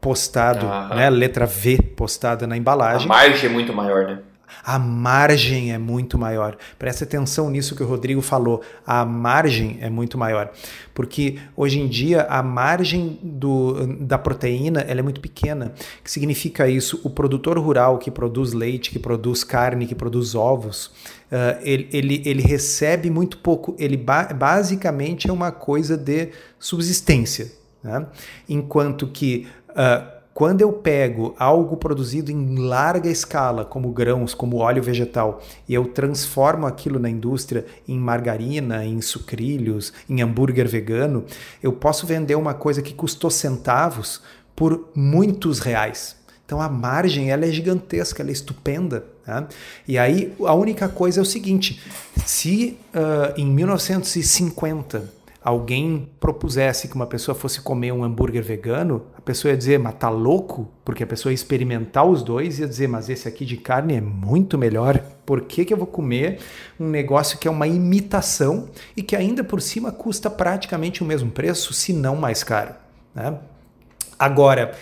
postado, 0.00 0.66
né, 0.94 1.10
letra 1.10 1.46
V 1.46 1.78
postada 1.96 2.46
na 2.46 2.56
embalagem. 2.56 3.06
A 3.06 3.08
margem 3.08 3.50
é 3.50 3.52
muito 3.52 3.72
maior, 3.72 4.06
né? 4.06 4.18
A 4.64 4.78
margem 4.78 5.72
é 5.72 5.78
muito 5.78 6.18
maior. 6.18 6.56
Preste 6.78 7.04
atenção 7.04 7.50
nisso 7.50 7.74
que 7.74 7.82
o 7.82 7.86
Rodrigo 7.86 8.20
falou. 8.20 8.60
A 8.86 9.04
margem 9.04 9.78
é 9.80 9.88
muito 9.88 10.18
maior. 10.18 10.50
Porque 10.92 11.38
hoje 11.56 11.80
em 11.80 11.88
dia 11.88 12.22
a 12.22 12.42
margem 12.42 13.18
do, 13.22 13.86
da 14.00 14.18
proteína 14.18 14.80
ela 14.80 15.00
é 15.00 15.02
muito 15.02 15.20
pequena. 15.20 15.72
O 16.00 16.04
que 16.04 16.10
significa 16.10 16.68
isso? 16.68 17.00
O 17.04 17.10
produtor 17.10 17.58
rural 17.58 17.98
que 17.98 18.10
produz 18.10 18.52
leite, 18.52 18.90
que 18.90 18.98
produz 18.98 19.44
carne, 19.44 19.86
que 19.86 19.94
produz 19.94 20.34
ovos, 20.34 20.86
uh, 20.86 21.58
ele, 21.62 21.88
ele, 21.92 22.22
ele 22.24 22.42
recebe 22.42 23.08
muito 23.08 23.38
pouco. 23.38 23.74
Ele 23.78 23.96
ba 23.96 24.24
basicamente 24.24 25.30
é 25.30 25.32
uma 25.32 25.52
coisa 25.52 25.96
de 25.96 26.30
subsistência. 26.58 27.60
Né? 27.82 28.06
Enquanto 28.48 29.06
que. 29.06 29.46
Uh, 29.70 30.20
quando 30.32 30.62
eu 30.62 30.72
pego 30.72 31.34
algo 31.38 31.76
produzido 31.76 32.30
em 32.30 32.56
larga 32.56 33.10
escala, 33.10 33.64
como 33.64 33.92
grãos, 33.92 34.32
como 34.32 34.56
óleo 34.56 34.82
vegetal, 34.82 35.42
e 35.68 35.74
eu 35.74 35.86
transformo 35.86 36.66
aquilo 36.66 36.98
na 36.98 37.10
indústria 37.10 37.66
em 37.86 37.98
margarina, 37.98 38.84
em 38.84 39.02
sucrilhos, 39.02 39.92
em 40.08 40.22
hambúrguer 40.22 40.66
vegano, 40.66 41.24
eu 41.62 41.72
posso 41.72 42.06
vender 42.06 42.36
uma 42.36 42.54
coisa 42.54 42.80
que 42.80 42.94
custou 42.94 43.30
centavos 43.30 44.22
por 44.56 44.88
muitos 44.94 45.58
reais. 45.58 46.16
Então 46.46 46.60
a 46.60 46.68
margem 46.68 47.30
ela 47.30 47.44
é 47.44 47.50
gigantesca, 47.50 48.22
ela 48.22 48.30
é 48.30 48.32
estupenda. 48.32 49.04
Né? 49.26 49.46
E 49.86 49.98
aí 49.98 50.32
a 50.44 50.54
única 50.54 50.88
coisa 50.88 51.20
é 51.20 51.22
o 51.22 51.26
seguinte: 51.26 51.82
se 52.24 52.78
uh, 52.94 53.38
em 53.38 53.46
1950 53.46 55.19
alguém 55.42 56.08
propusesse 56.20 56.86
que 56.86 56.94
uma 56.94 57.06
pessoa 57.06 57.34
fosse 57.34 57.62
comer 57.62 57.92
um 57.92 58.04
hambúrguer 58.04 58.42
vegano, 58.42 59.06
a 59.16 59.20
pessoa 59.20 59.52
ia 59.52 59.56
dizer, 59.56 59.78
mas 59.78 59.94
tá 59.94 60.10
louco? 60.10 60.68
Porque 60.84 61.02
a 61.02 61.06
pessoa 61.06 61.32
ia 61.32 61.34
experimentar 61.34 62.04
os 62.04 62.22
dois 62.22 62.58
e 62.58 62.62
ia 62.62 62.68
dizer, 62.68 62.88
mas 62.88 63.08
esse 63.08 63.26
aqui 63.26 63.46
de 63.46 63.56
carne 63.56 63.94
é 63.96 64.00
muito 64.00 64.58
melhor. 64.58 64.98
Por 65.24 65.42
que, 65.42 65.64
que 65.64 65.72
eu 65.72 65.78
vou 65.78 65.86
comer 65.86 66.40
um 66.78 66.88
negócio 66.88 67.38
que 67.38 67.48
é 67.48 67.50
uma 67.50 67.66
imitação 67.66 68.68
e 68.96 69.02
que 69.02 69.16
ainda 69.16 69.42
por 69.42 69.62
cima 69.62 69.90
custa 69.90 70.28
praticamente 70.28 71.02
o 71.02 71.06
mesmo 71.06 71.30
preço, 71.30 71.72
se 71.72 71.92
não 71.92 72.16
mais 72.16 72.44
caro? 72.44 72.74
Né? 73.14 73.38
Agora, 74.18 74.72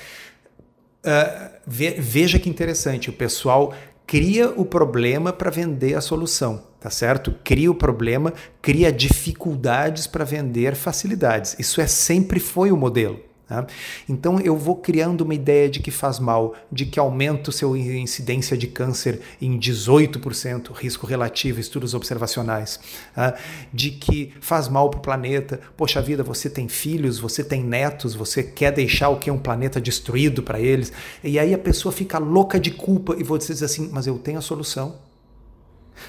uh, 1.04 1.58
veja 1.66 2.38
que 2.40 2.50
interessante, 2.50 3.10
o 3.10 3.12
pessoal 3.12 3.72
cria 4.08 4.50
o 4.56 4.64
problema 4.64 5.32
para 5.32 5.50
vender 5.50 5.94
a 5.94 6.00
solução 6.00 6.66
tá 6.80 6.90
certo? 6.90 7.34
Cria 7.42 7.70
o 7.70 7.74
problema, 7.74 8.32
cria 8.62 8.92
dificuldades 8.92 10.06
para 10.06 10.24
vender 10.24 10.74
facilidades. 10.74 11.56
Isso 11.58 11.80
é 11.80 11.86
sempre 11.86 12.38
foi 12.38 12.70
o 12.70 12.76
modelo. 12.76 13.27
Tá? 13.48 13.66
Então 14.06 14.38
eu 14.38 14.54
vou 14.54 14.76
criando 14.76 15.22
uma 15.22 15.34
ideia 15.34 15.70
de 15.70 15.80
que 15.80 15.90
faz 15.90 16.18
mal, 16.18 16.54
de 16.70 16.84
que 16.84 17.00
aumenta 17.00 17.48
o 17.48 17.52
seu 17.52 17.74
incidência 17.74 18.58
de 18.58 18.66
câncer 18.66 19.22
em 19.40 19.58
18%, 19.58 20.70
risco 20.74 21.06
relativo, 21.06 21.58
estudos 21.58 21.94
observacionais, 21.94 22.78
tá? 23.14 23.34
de 23.72 23.92
que 23.92 24.34
faz 24.38 24.68
mal 24.68 24.90
para 24.90 24.98
o 24.98 25.02
planeta. 25.02 25.58
Poxa 25.78 26.02
vida, 26.02 26.22
você 26.22 26.50
tem 26.50 26.68
filhos, 26.68 27.18
você 27.18 27.42
tem 27.42 27.64
netos, 27.64 28.14
você 28.14 28.42
quer 28.42 28.70
deixar 28.70 29.08
o 29.08 29.16
que 29.16 29.30
um 29.30 29.38
planeta 29.38 29.80
destruído 29.80 30.42
para 30.42 30.60
eles. 30.60 30.92
E 31.24 31.38
aí 31.38 31.54
a 31.54 31.58
pessoa 31.58 31.90
fica 31.90 32.18
louca 32.18 32.60
de 32.60 32.70
culpa 32.70 33.16
e 33.18 33.22
vou 33.22 33.38
dizer 33.38 33.64
assim, 33.64 33.88
mas 33.90 34.06
eu 34.06 34.18
tenho 34.18 34.38
a 34.38 34.42
solução. 34.42 34.96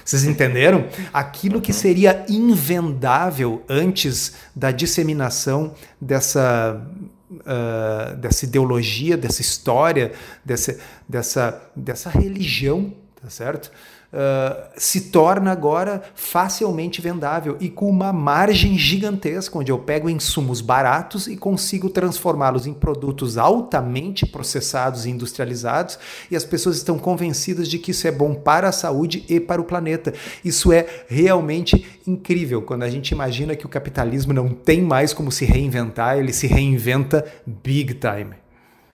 Vocês 0.04 0.24
entenderam? 0.24 0.86
Aquilo 1.12 1.60
que 1.60 1.72
seria 1.72 2.24
invendável 2.28 3.62
antes 3.68 4.34
da 4.54 4.70
disseminação 4.70 5.74
dessa, 6.00 6.86
uh, 7.30 8.16
dessa 8.16 8.44
ideologia, 8.44 9.16
dessa 9.16 9.40
história, 9.40 10.12
dessa, 10.44 10.78
dessa, 11.08 11.70
dessa 11.74 12.10
religião, 12.10 12.92
tá 13.20 13.30
certo? 13.30 13.70
Uh, 14.12 14.68
se 14.76 15.02
torna 15.02 15.50
agora 15.50 16.02
facilmente 16.14 17.00
vendável 17.00 17.56
e 17.60 17.68
com 17.68 17.88
uma 17.88 18.12
margem 18.12 18.76
gigantesca, 18.76 19.58
onde 19.58 19.72
eu 19.72 19.78
pego 19.78 20.08
insumos 20.08 20.60
baratos 20.60 21.26
e 21.26 21.36
consigo 21.36 21.88
transformá-los 21.90 22.66
em 22.66 22.74
produtos 22.74 23.38
altamente 23.38 24.26
processados 24.26 25.06
e 25.06 25.10
industrializados, 25.10 25.98
e 26.30 26.36
as 26.36 26.44
pessoas 26.44 26.76
estão 26.76 26.98
convencidas 26.98 27.68
de 27.68 27.78
que 27.78 27.90
isso 27.90 28.06
é 28.06 28.12
bom 28.12 28.34
para 28.34 28.68
a 28.68 28.72
saúde 28.72 29.24
e 29.28 29.40
para 29.40 29.60
o 29.60 29.64
planeta. 29.64 30.12
Isso 30.44 30.72
é 30.72 30.86
realmente 31.08 31.86
incrível 32.06 32.62
quando 32.62 32.82
a 32.82 32.90
gente 32.90 33.10
imagina 33.10 33.56
que 33.56 33.66
o 33.66 33.68
capitalismo 33.68 34.32
não 34.32 34.48
tem 34.48 34.82
mais 34.82 35.12
como 35.12 35.30
se 35.30 35.44
reinventar, 35.44 36.18
ele 36.18 36.32
se 36.32 36.46
reinventa 36.46 37.24
big 37.46 37.94
time. 37.94 38.34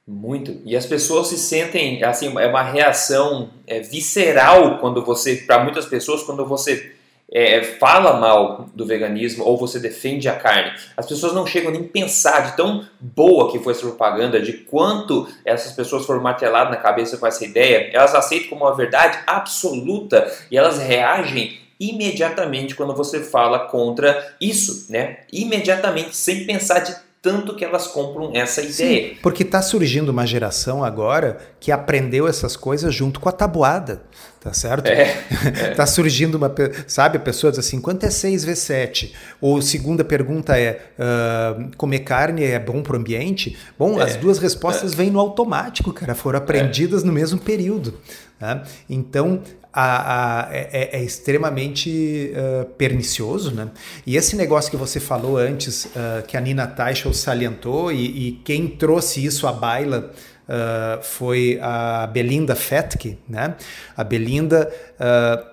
Muito. 0.06 0.60
E 0.64 0.76
as 0.76 0.86
pessoas 0.86 1.26
se 1.26 1.36
sentem, 1.36 2.04
assim, 2.04 2.32
é 2.38 2.46
uma 2.46 2.62
reação 2.62 3.50
é, 3.66 3.80
visceral 3.80 4.78
quando 4.78 5.04
você, 5.04 5.34
para 5.36 5.64
muitas 5.64 5.84
pessoas, 5.86 6.22
quando 6.22 6.46
você 6.46 6.94
é, 7.32 7.60
fala 7.62 8.20
mal 8.20 8.68
do 8.72 8.86
veganismo 8.86 9.44
ou 9.44 9.58
você 9.58 9.80
defende 9.80 10.28
a 10.28 10.36
carne. 10.36 10.72
As 10.96 11.06
pessoas 11.06 11.32
não 11.32 11.44
chegam 11.44 11.72
nem 11.72 11.80
a 11.80 11.88
pensar 11.88 12.50
de 12.50 12.56
tão 12.56 12.86
boa 13.00 13.50
que 13.50 13.58
foi 13.58 13.72
essa 13.72 13.82
propaganda, 13.82 14.40
de 14.40 14.52
quanto 14.52 15.26
essas 15.44 15.72
pessoas 15.72 16.06
foram 16.06 16.22
marteladas 16.22 16.70
na 16.70 16.76
cabeça 16.76 17.16
com 17.16 17.26
essa 17.26 17.44
ideia. 17.44 17.90
Elas 17.92 18.14
aceitam 18.14 18.50
como 18.50 18.64
uma 18.64 18.76
verdade 18.76 19.18
absoluta 19.26 20.32
e 20.52 20.56
elas 20.56 20.78
reagem 20.78 21.58
imediatamente 21.80 22.74
quando 22.74 22.94
você 22.94 23.20
fala 23.20 23.58
contra 23.58 24.34
isso, 24.40 24.86
né? 24.90 25.18
Imediatamente, 25.32 26.16
sem 26.16 26.46
pensar 26.46 26.78
de 26.78 26.94
tanto 27.26 27.56
que 27.56 27.64
elas 27.64 27.88
compram 27.88 28.30
essa 28.32 28.60
ideia. 28.60 29.08
Sim, 29.08 29.16
porque 29.20 29.42
está 29.42 29.60
surgindo 29.60 30.10
uma 30.10 30.24
geração 30.24 30.84
agora 30.84 31.38
que 31.58 31.72
aprendeu 31.72 32.28
essas 32.28 32.56
coisas 32.56 32.94
junto 32.94 33.18
com 33.18 33.28
a 33.28 33.32
tabuada, 33.32 34.04
tá 34.40 34.52
certo? 34.52 34.86
É, 34.86 35.24
é. 35.60 35.74
tá 35.74 35.84
surgindo 35.86 36.36
uma, 36.36 36.54
sabe, 36.86 37.16
a 37.16 37.20
pessoa 37.20 37.50
diz 37.50 37.58
assim, 37.58 37.80
quanto 37.80 38.06
é 38.06 38.10
6 38.10 38.44
vezes 38.44 38.62
7? 38.62 39.12
Ou 39.40 39.60
segunda 39.60 40.04
pergunta 40.04 40.56
é, 40.56 40.80
uh, 40.96 41.76
comer 41.76 42.00
carne 42.00 42.44
é 42.44 42.60
bom 42.60 42.80
para 42.80 42.94
o 42.94 42.96
ambiente? 42.96 43.58
Bom, 43.76 44.00
é, 44.00 44.04
as 44.04 44.14
duas 44.14 44.38
respostas 44.38 44.92
é. 44.92 44.96
vêm 44.96 45.10
no 45.10 45.18
automático, 45.18 45.92
cara, 45.92 46.14
foram 46.14 46.38
aprendidas 46.38 47.02
no 47.02 47.12
mesmo 47.12 47.40
período. 47.40 47.98
Né? 48.40 48.62
Então, 48.88 49.42
a, 49.78 50.46
a, 50.46 50.54
é, 50.54 50.68
é, 50.72 50.96
é, 50.98 51.04
extremamente 51.04 52.32
uh, 52.32 52.64
pernicioso, 52.64 53.54
né? 53.54 53.68
E 54.06 54.16
esse 54.16 54.34
negócio 54.34 54.70
que 54.70 54.76
você 54.76 54.98
falou 54.98 55.36
antes, 55.36 55.84
uh, 55.84 56.26
que 56.26 56.34
a 56.34 56.40
Nina 56.40 56.66
Teichel 56.66 57.12
salientou, 57.12 57.92
e, 57.92 58.28
e 58.28 58.32
quem 58.42 58.68
trouxe 58.68 59.22
isso 59.22 59.46
à 59.46 59.52
baila 59.52 60.10
uh, 60.48 61.02
foi 61.02 61.58
a 61.60 62.06
Belinda 62.06 62.56
Fetke, 62.56 63.18
né? 63.28 63.54
A 63.94 64.02
Belinda 64.02 64.72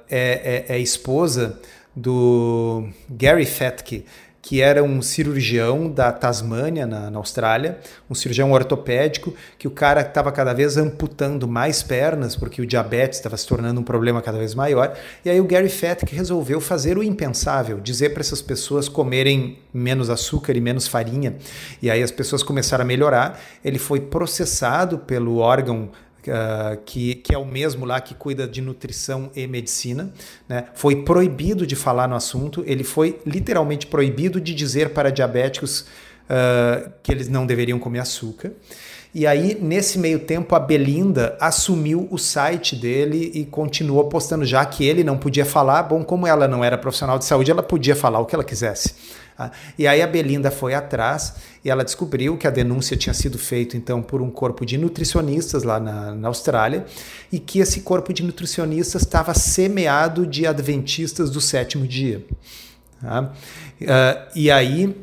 é, 0.09 0.65
é, 0.69 0.75
é 0.75 0.79
esposa 0.79 1.59
do 1.93 2.87
Gary 3.09 3.45
Fetke, 3.45 4.05
que 4.43 4.61
era 4.61 4.83
um 4.83 5.01
cirurgião 5.01 5.89
da 5.89 6.11
Tasmânia, 6.11 6.85
na, 6.85 7.09
na 7.09 7.17
Austrália, 7.17 7.79
um 8.09 8.13
cirurgião 8.13 8.51
ortopédico, 8.51 9.33
que 9.57 9.69
o 9.69 9.71
cara 9.71 10.01
estava 10.01 10.33
cada 10.33 10.51
vez 10.53 10.75
amputando 10.75 11.47
mais 11.47 11.81
pernas, 11.81 12.35
porque 12.35 12.61
o 12.61 12.65
diabetes 12.65 13.19
estava 13.19 13.37
se 13.37 13.47
tornando 13.47 13.79
um 13.79 13.83
problema 13.85 14.21
cada 14.21 14.37
vez 14.37 14.53
maior. 14.53 14.97
E 15.23 15.29
aí 15.29 15.39
o 15.39 15.45
Gary 15.45 15.69
Fetk 15.69 16.13
resolveu 16.13 16.59
fazer 16.59 16.97
o 16.97 17.03
impensável, 17.03 17.79
dizer 17.79 18.09
para 18.09 18.19
essas 18.19 18.41
pessoas 18.41 18.89
comerem 18.89 19.59
menos 19.73 20.09
açúcar 20.09 20.57
e 20.57 20.61
menos 20.61 20.87
farinha. 20.87 21.37
E 21.81 21.89
aí 21.89 22.03
as 22.03 22.11
pessoas 22.11 22.43
começaram 22.43 22.83
a 22.83 22.85
melhorar. 22.85 23.39
Ele 23.63 23.79
foi 23.79 24.01
processado 24.01 24.97
pelo 24.97 25.37
órgão 25.37 25.89
Uh, 26.29 26.77
que, 26.85 27.15
que, 27.15 27.35
é 27.35 27.37
o 27.37 27.45
mesmo 27.45 27.85
lá 27.85 27.99
que 27.99 28.13
cuida 28.13 28.47
de 28.47 28.61
nutrição 28.61 29.29
e 29.35 29.45
medicina, 29.45 30.11
né? 30.47 30.67
foi 30.73 31.03
proibido 31.03 31.67
de 31.67 31.75
falar 31.75 32.07
no 32.07 32.15
assunto, 32.15 32.63
ele 32.65 32.83
foi 32.83 33.19
literalmente 33.25 33.87
proibido 33.87 34.39
de 34.39 34.55
dizer 34.55 34.91
para 34.91 35.11
diabéticos 35.11 35.81
uh, 35.81 36.89
que 37.03 37.11
eles 37.11 37.27
não 37.27 37.45
deveriam 37.45 37.77
comer 37.77 37.99
açúcar. 37.99 38.53
E 39.13 39.27
aí, 39.27 39.55
nesse 39.61 39.99
meio 39.99 40.19
tempo, 40.19 40.55
a 40.55 40.59
Belinda 40.59 41.37
assumiu 41.39 42.07
o 42.09 42.17
site 42.17 42.75
dele 42.75 43.31
e 43.35 43.45
continuou 43.45 44.05
postando, 44.05 44.43
já 44.43 44.65
que 44.65 44.83
ele 44.83 45.03
não 45.03 45.17
podia 45.17 45.45
falar. 45.45 45.83
Bom, 45.83 46.03
como 46.03 46.25
ela 46.25 46.47
não 46.47 46.63
era 46.63 46.79
profissional 46.79 47.19
de 47.19 47.25
saúde, 47.25 47.51
ela 47.51 47.61
podia 47.61 47.95
falar 47.95 48.19
o 48.19 48.25
que 48.25 48.33
ela 48.33 48.43
quisesse. 48.43 48.95
Ah, 49.37 49.51
e 49.77 49.87
aí 49.87 50.01
a 50.01 50.07
Belinda 50.07 50.51
foi 50.51 50.73
atrás 50.73 51.35
e 51.65 51.69
ela 51.69 51.83
descobriu 51.83 52.37
que 52.37 52.47
a 52.47 52.51
denúncia 52.51 52.95
tinha 52.95 53.13
sido 53.13 53.39
feita 53.39 53.75
então 53.75 54.01
por 54.01 54.21
um 54.21 54.29
corpo 54.29 54.63
de 54.63 54.77
nutricionistas 54.77 55.63
lá 55.63 55.79
na, 55.79 56.13
na 56.13 56.27
Austrália 56.27 56.85
e 57.31 57.39
que 57.39 57.57
esse 57.57 57.81
corpo 57.81 58.13
de 58.13 58.23
nutricionistas 58.23 59.01
estava 59.01 59.33
semeado 59.33 60.27
de 60.27 60.45
adventistas 60.45 61.31
do 61.31 61.41
sétimo 61.41 61.87
dia. 61.87 62.23
Tá? 63.01 63.33
Uh, 63.81 64.29
e 64.35 64.51
aí 64.51 64.95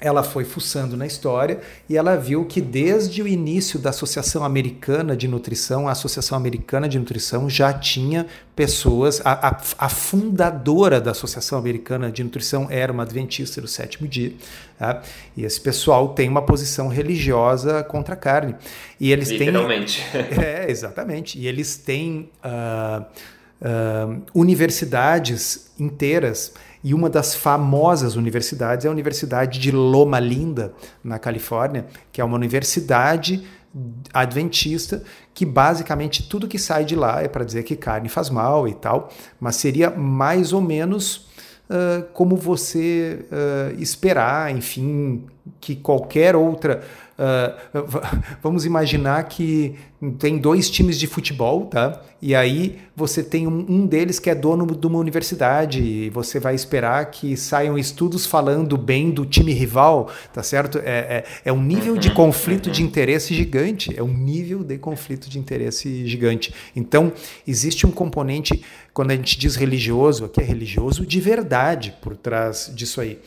ela 0.00 0.22
foi 0.22 0.44
fuçando 0.44 0.96
na 0.96 1.06
história 1.06 1.60
e 1.88 1.96
ela 1.96 2.16
viu 2.16 2.44
que 2.44 2.60
desde 2.60 3.22
o 3.22 3.28
início 3.28 3.78
da 3.78 3.90
Associação 3.90 4.44
Americana 4.44 5.16
de 5.16 5.26
Nutrição, 5.26 5.88
a 5.88 5.92
Associação 5.92 6.36
Americana 6.36 6.88
de 6.88 6.98
Nutrição 6.98 7.48
já 7.48 7.72
tinha 7.72 8.26
pessoas, 8.54 9.20
a, 9.24 9.48
a, 9.48 9.60
a 9.78 9.88
fundadora 9.88 11.00
da 11.00 11.10
Associação 11.10 11.58
Americana 11.58 12.10
de 12.10 12.22
Nutrição 12.22 12.66
era 12.70 12.92
uma 12.92 13.02
adventista 13.02 13.60
do 13.60 13.68
sétimo 13.68 14.08
dia, 14.08 14.32
tá? 14.78 15.02
e 15.36 15.44
esse 15.44 15.60
pessoal 15.60 16.08
tem 16.08 16.28
uma 16.28 16.42
posição 16.42 16.88
religiosa 16.88 17.82
contra 17.82 18.14
a 18.14 18.16
carne. 18.16 18.54
E 19.00 19.12
eles 19.12 19.30
Literalmente. 19.30 20.04
têm... 20.12 20.18
É, 20.38 20.70
exatamente. 20.70 21.38
E 21.38 21.46
eles 21.46 21.76
têm... 21.76 22.30
Uh, 22.44 23.04
uh, 23.60 24.22
universidades 24.34 25.70
inteiras 25.78 26.52
e 26.82 26.94
uma 26.94 27.10
das 27.10 27.34
famosas 27.34 28.16
universidades 28.16 28.84
é 28.84 28.88
a 28.88 28.92
Universidade 28.92 29.58
de 29.58 29.70
Loma 29.70 30.20
Linda, 30.20 30.72
na 31.02 31.18
Califórnia, 31.18 31.86
que 32.12 32.20
é 32.20 32.24
uma 32.24 32.36
universidade 32.36 33.44
adventista 34.12 35.02
que 35.34 35.44
basicamente 35.44 36.28
tudo 36.28 36.48
que 36.48 36.58
sai 36.58 36.84
de 36.84 36.96
lá 36.96 37.22
é 37.22 37.28
para 37.28 37.44
dizer 37.44 37.62
que 37.62 37.76
carne 37.76 38.08
faz 38.08 38.30
mal 38.30 38.66
e 38.66 38.74
tal, 38.74 39.10
mas 39.38 39.56
seria 39.56 39.90
mais 39.90 40.52
ou 40.52 40.60
menos 40.60 41.28
uh, 41.68 42.02
como 42.12 42.36
você 42.36 43.24
uh, 43.30 43.80
esperar, 43.80 44.50
enfim, 44.50 45.26
que 45.60 45.76
qualquer 45.76 46.36
outra 46.36 46.82
Uh, 47.18 47.84
vamos 48.40 48.64
imaginar 48.64 49.24
que 49.24 49.74
tem 50.20 50.38
dois 50.38 50.70
times 50.70 50.96
de 50.96 51.08
futebol, 51.08 51.66
tá? 51.66 52.00
E 52.22 52.32
aí 52.32 52.78
você 52.94 53.24
tem 53.24 53.44
um, 53.44 53.66
um, 53.68 53.86
deles 53.86 54.20
que 54.20 54.30
é 54.30 54.36
dono 54.36 54.64
de 54.64 54.86
uma 54.86 55.00
universidade 55.00 55.82
e 55.82 56.10
você 56.10 56.38
vai 56.38 56.54
esperar 56.54 57.10
que 57.10 57.36
saiam 57.36 57.76
estudos 57.76 58.24
falando 58.24 58.78
bem 58.78 59.10
do 59.10 59.26
time 59.26 59.52
rival, 59.52 60.08
tá 60.32 60.44
certo? 60.44 60.78
É, 60.78 61.24
é, 61.24 61.24
é 61.46 61.52
um 61.52 61.60
nível 61.60 61.96
de 61.96 62.12
conflito 62.12 62.70
de 62.70 62.84
interesse 62.84 63.34
gigante, 63.34 63.92
é 63.98 64.02
um 64.02 64.14
nível 64.14 64.62
de 64.62 64.78
conflito 64.78 65.28
de 65.28 65.40
interesse 65.40 66.06
gigante. 66.06 66.54
Então, 66.76 67.12
existe 67.44 67.84
um 67.84 67.90
componente, 67.90 68.62
quando 68.94 69.10
a 69.10 69.16
gente 69.16 69.36
diz 69.36 69.56
religioso, 69.56 70.26
aqui 70.26 70.40
é 70.40 70.44
religioso 70.44 71.04
de 71.04 71.20
verdade 71.20 71.96
por 72.00 72.16
trás 72.16 72.70
disso 72.72 73.00
aí. 73.00 73.18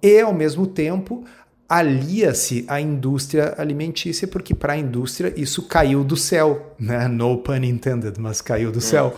E, 0.00 0.20
ao 0.20 0.32
mesmo 0.32 0.64
tempo, 0.66 1.24
alia-se 1.68 2.64
à 2.66 2.80
indústria 2.80 3.54
alimentícia, 3.58 4.26
porque 4.26 4.54
para 4.54 4.72
a 4.72 4.78
indústria 4.78 5.34
isso 5.36 5.68
caiu 5.68 6.02
do 6.02 6.16
céu, 6.16 6.74
né? 6.78 7.06
no 7.06 7.36
pun 7.36 7.56
intended, 7.56 8.18
mas 8.18 8.40
caiu 8.40 8.72
do 8.72 8.80
céu. 8.80 9.14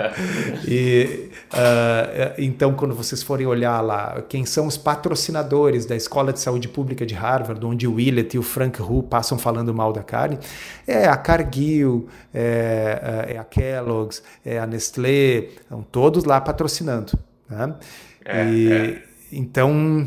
e, 0.68 1.30
uh, 1.50 2.34
então, 2.36 2.74
quando 2.74 2.94
vocês 2.94 3.22
forem 3.22 3.46
olhar 3.46 3.80
lá, 3.80 4.22
quem 4.28 4.44
são 4.44 4.66
os 4.66 4.76
patrocinadores 4.76 5.86
da 5.86 5.96
Escola 5.96 6.30
de 6.30 6.40
Saúde 6.40 6.68
Pública 6.68 7.06
de 7.06 7.14
Harvard, 7.14 7.64
onde 7.64 7.86
o 7.86 7.94
Willett 7.94 8.36
e 8.36 8.38
o 8.38 8.42
Frank 8.42 8.82
Hu 8.82 9.02
passam 9.02 9.38
falando 9.38 9.72
mal 9.72 9.90
da 9.90 10.02
carne, 10.02 10.38
é 10.86 11.08
a 11.08 11.16
Cargill, 11.16 12.06
é, 12.34 13.28
é 13.30 13.38
a 13.38 13.44
Kellogg's, 13.44 14.22
é 14.44 14.58
a 14.58 14.66
Nestlé, 14.66 15.48
estão 15.62 15.82
todos 15.82 16.24
lá 16.24 16.38
patrocinando. 16.38 17.18
Né? 17.48 17.74
É, 18.26 18.44
e, 18.50 18.72
é. 18.72 19.02
Então, 19.32 20.06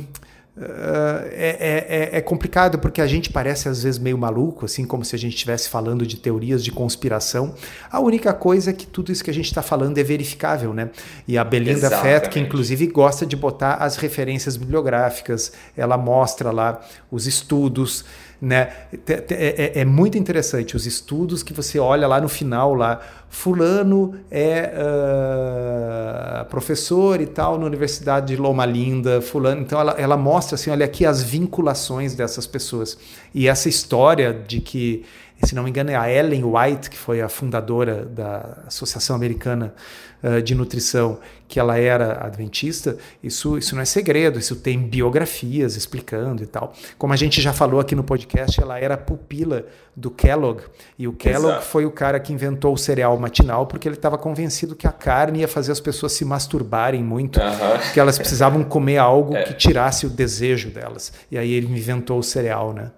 é, 0.63 2.09
é, 2.13 2.17
é, 2.17 2.21
complicado 2.21 2.77
porque 2.77 3.01
a 3.01 3.07
gente 3.07 3.29
parece 3.29 3.67
às 3.67 3.83
vezes 3.83 3.99
meio 3.99 4.17
maluco, 4.17 4.65
assim 4.65 4.85
como 4.85 5.03
se 5.03 5.15
a 5.15 5.19
gente 5.19 5.33
estivesse 5.33 5.67
falando 5.69 6.05
de 6.05 6.17
teorias 6.17 6.63
de 6.63 6.71
conspiração. 6.71 7.55
A 7.91 7.99
única 7.99 8.33
coisa 8.33 8.69
é 8.69 8.73
que 8.73 8.85
tudo 8.85 9.11
isso 9.11 9.23
que 9.23 9.31
a 9.31 9.33
gente 9.33 9.45
está 9.45 9.61
falando 9.61 9.97
é 9.97 10.03
verificável, 10.03 10.73
né? 10.73 10.89
E 11.27 11.37
a 11.37 11.43
Belinda 11.43 11.89
Fett, 11.89 12.29
que 12.29 12.39
inclusive 12.39 12.87
gosta 12.87 13.25
de 13.25 13.35
botar 13.35 13.75
as 13.75 13.95
referências 13.95 14.57
bibliográficas, 14.57 15.51
ela 15.75 15.97
mostra 15.97 16.51
lá 16.51 16.81
os 17.09 17.25
estudos, 17.25 18.05
né? 18.41 18.71
É, 19.07 19.23
é, 19.29 19.81
é, 19.81 19.85
muito 19.85 20.17
interessante 20.17 20.75
os 20.75 20.87
estudos 20.87 21.43
que 21.43 21.53
você 21.53 21.77
olha 21.77 22.07
lá 22.07 22.19
no 22.19 22.27
final 22.27 22.73
lá. 22.73 22.99
Fulano 23.29 24.15
é 24.31 24.73
uh, 26.41 26.45
professor 26.45 27.21
e 27.21 27.27
tal 27.27 27.59
na 27.59 27.65
Universidade 27.65 28.35
de 28.35 28.35
Loma 28.35 28.65
Linda, 28.65 29.21
fulano. 29.21 29.61
Então 29.61 29.79
ela, 29.79 29.91
ela 29.91 30.17
mostra 30.17 30.55
assim, 30.55 30.71
olha 30.71 30.85
aqui 30.85 31.05
as 31.05 31.21
vinculações 31.21 32.15
dessas 32.15 32.47
pessoas. 32.47 32.97
E 33.33 33.47
essa 33.47 33.69
história 33.69 34.33
de 34.33 34.59
que 34.59 35.05
se 35.43 35.55
não 35.55 35.63
me 35.63 35.69
engano, 35.69 35.89
é 35.89 35.95
a 35.95 36.11
Ellen 36.11 36.43
White, 36.43 36.89
que 36.89 36.97
foi 36.97 37.19
a 37.21 37.27
fundadora 37.27 38.05
da 38.05 38.59
Associação 38.67 39.15
Americana 39.15 39.73
uh, 40.23 40.41
de 40.41 40.53
Nutrição, 40.53 41.19
que 41.51 41.59
ela 41.59 41.77
era 41.77 42.25
adventista, 42.25 42.95
isso, 43.21 43.57
isso 43.57 43.75
não 43.75 43.81
é 43.81 43.85
segredo, 43.85 44.39
isso 44.39 44.55
tem 44.55 44.79
biografias 44.79 45.75
explicando 45.75 46.41
e 46.41 46.45
tal. 46.45 46.73
Como 46.97 47.11
a 47.11 47.17
gente 47.17 47.41
já 47.41 47.51
falou 47.51 47.81
aqui 47.81 47.93
no 47.93 48.05
podcast, 48.05 48.61
ela 48.61 48.79
era 48.79 48.95
pupila 48.95 49.65
do 49.93 50.09
Kellogg, 50.09 50.61
e 50.97 51.09
o 51.09 51.11
Kellogg 51.11 51.55
Exato. 51.55 51.65
foi 51.65 51.85
o 51.85 51.91
cara 51.91 52.21
que 52.21 52.31
inventou 52.31 52.73
o 52.73 52.77
cereal 52.77 53.19
matinal, 53.19 53.67
porque 53.67 53.85
ele 53.85 53.97
estava 53.97 54.17
convencido 54.17 54.77
que 54.77 54.87
a 54.87 54.93
carne 54.93 55.39
ia 55.39 55.47
fazer 55.47 55.73
as 55.73 55.81
pessoas 55.81 56.13
se 56.13 56.23
masturbarem 56.23 57.03
muito, 57.03 57.41
uh 57.41 57.43
-huh. 57.43 57.91
que 57.93 57.99
elas 57.99 58.17
precisavam 58.17 58.63
comer 58.63 58.97
algo 58.97 59.35
é. 59.35 59.43
que 59.43 59.53
tirasse 59.53 60.05
o 60.05 60.09
desejo 60.09 60.69
delas. 60.69 61.11
E 61.29 61.37
aí 61.37 61.51
ele 61.51 61.67
inventou 61.67 62.17
o 62.17 62.23
cereal, 62.23 62.71
né? 62.71 62.91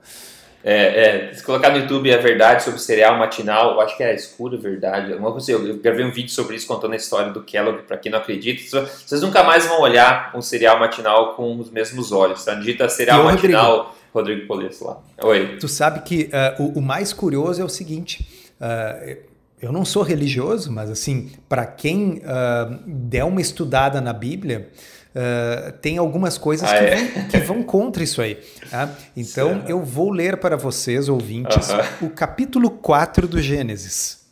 É, 0.64 1.28
é, 1.30 1.34
se 1.34 1.44
colocar 1.44 1.72
no 1.72 1.78
YouTube 1.80 2.14
a 2.14 2.18
verdade 2.18 2.64
sobre 2.64 2.80
o 2.80 2.82
cereal 2.82 3.18
matinal, 3.18 3.74
eu 3.74 3.82
acho 3.82 3.98
que 3.98 4.04
era 4.04 4.14
escuro 4.14 4.58
verdade. 4.58 5.12
Eu 5.12 5.78
gravei 5.78 6.06
um 6.06 6.12
vídeo 6.12 6.32
sobre 6.32 6.56
isso 6.56 6.66
contando 6.66 6.94
a 6.94 6.96
história 6.96 7.32
do 7.32 7.44
Kellogg, 7.44 7.84
para 7.84 7.98
quem 7.98 8.12
não 8.12 8.20
acredita. 8.20 8.88
Vocês 9.06 9.22
nunca 9.22 9.44
mais 9.44 9.66
vão 9.66 9.82
olhar 9.82 10.32
um 10.34 10.42
cereal 10.42 10.80
matinal 10.80 11.34
com 11.34 11.58
os 11.58 11.70
mesmos 11.70 12.12
olhos, 12.14 12.46
tá? 12.46 12.54
Digita 12.54 12.88
cereal 12.88 13.24
matinal 13.24 13.94
Rodrigo, 14.14 14.48
Rodrigo 14.48 14.86
lá. 14.86 15.02
Oi. 15.24 15.58
Tu 15.60 15.68
sabe 15.68 16.02
que 16.02 16.30
uh, 16.60 16.64
o, 16.64 16.80
o, 16.80 16.82
mais 16.82 17.12
curioso 17.12 17.62
é 17.62 17.66
o 17.66 17.70
seguinte. 17.70 18.26
Uh, 18.62 19.18
eu 19.60 19.72
não 19.72 19.84
sou 19.84 20.04
religioso, 20.04 20.72
mas 20.72 20.90
assim, 20.90 21.32
para 21.50 21.66
quem 21.66 22.22
uh, 22.24 22.80
der 22.86 23.24
uma 23.24 23.42
estudada 23.42 24.00
na 24.00 24.14
Bíblia, 24.14 24.70
uh, 25.16 25.72
tem 25.80 25.98
algumas 25.98 26.38
coisas 26.38 26.70
ah, 26.70 26.78
que, 26.78 26.84
é? 26.84 26.96
vão, 26.96 27.28
que, 27.28 27.38
vão, 27.40 27.64
contra 27.64 28.04
isso 28.04 28.22
aí. 28.22 28.36
Tá? 28.70 28.90
Então, 29.16 29.64
eu 29.68 29.84
vou 29.84 30.12
ler 30.12 30.38
para 30.38 30.58
vocês, 30.58 31.10
ouvintes, 31.10 31.70
uh 31.70 31.78
-huh. 31.78 32.08
o 32.08 32.10
capítulo 32.10 32.70
4 32.70 33.28
do 33.28 33.42
Gênesis. 33.42 34.24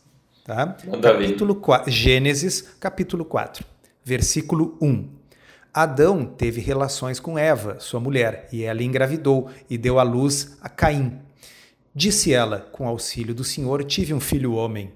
Tá? 0.44 0.76
capítulo 1.02 1.56
4, 1.56 1.92
Gênesis, 1.92 2.62
capítulo 2.80 3.24
4, 3.24 3.64
versículo 4.04 4.78
1. 4.82 5.08
Adão 5.74 6.26
teve 6.26 6.60
relações 6.60 7.20
com 7.20 7.38
Eva, 7.38 7.78
sua 7.80 8.00
mulher, 8.00 8.50
e 8.52 8.64
ela 8.64 8.84
engravidou 8.84 9.50
e 9.70 9.78
deu 9.78 10.00
à 10.00 10.04
luz 10.04 10.58
a 10.62 10.68
Caim. 10.68 11.20
Disse 11.96 12.34
ela: 12.34 12.68
Com 12.72 12.88
auxílio 12.88 13.34
do 13.34 13.44
Senhor, 13.44 13.84
tive 13.84 14.14
um 14.14 14.20
filho 14.20 14.54
homem 14.54 14.92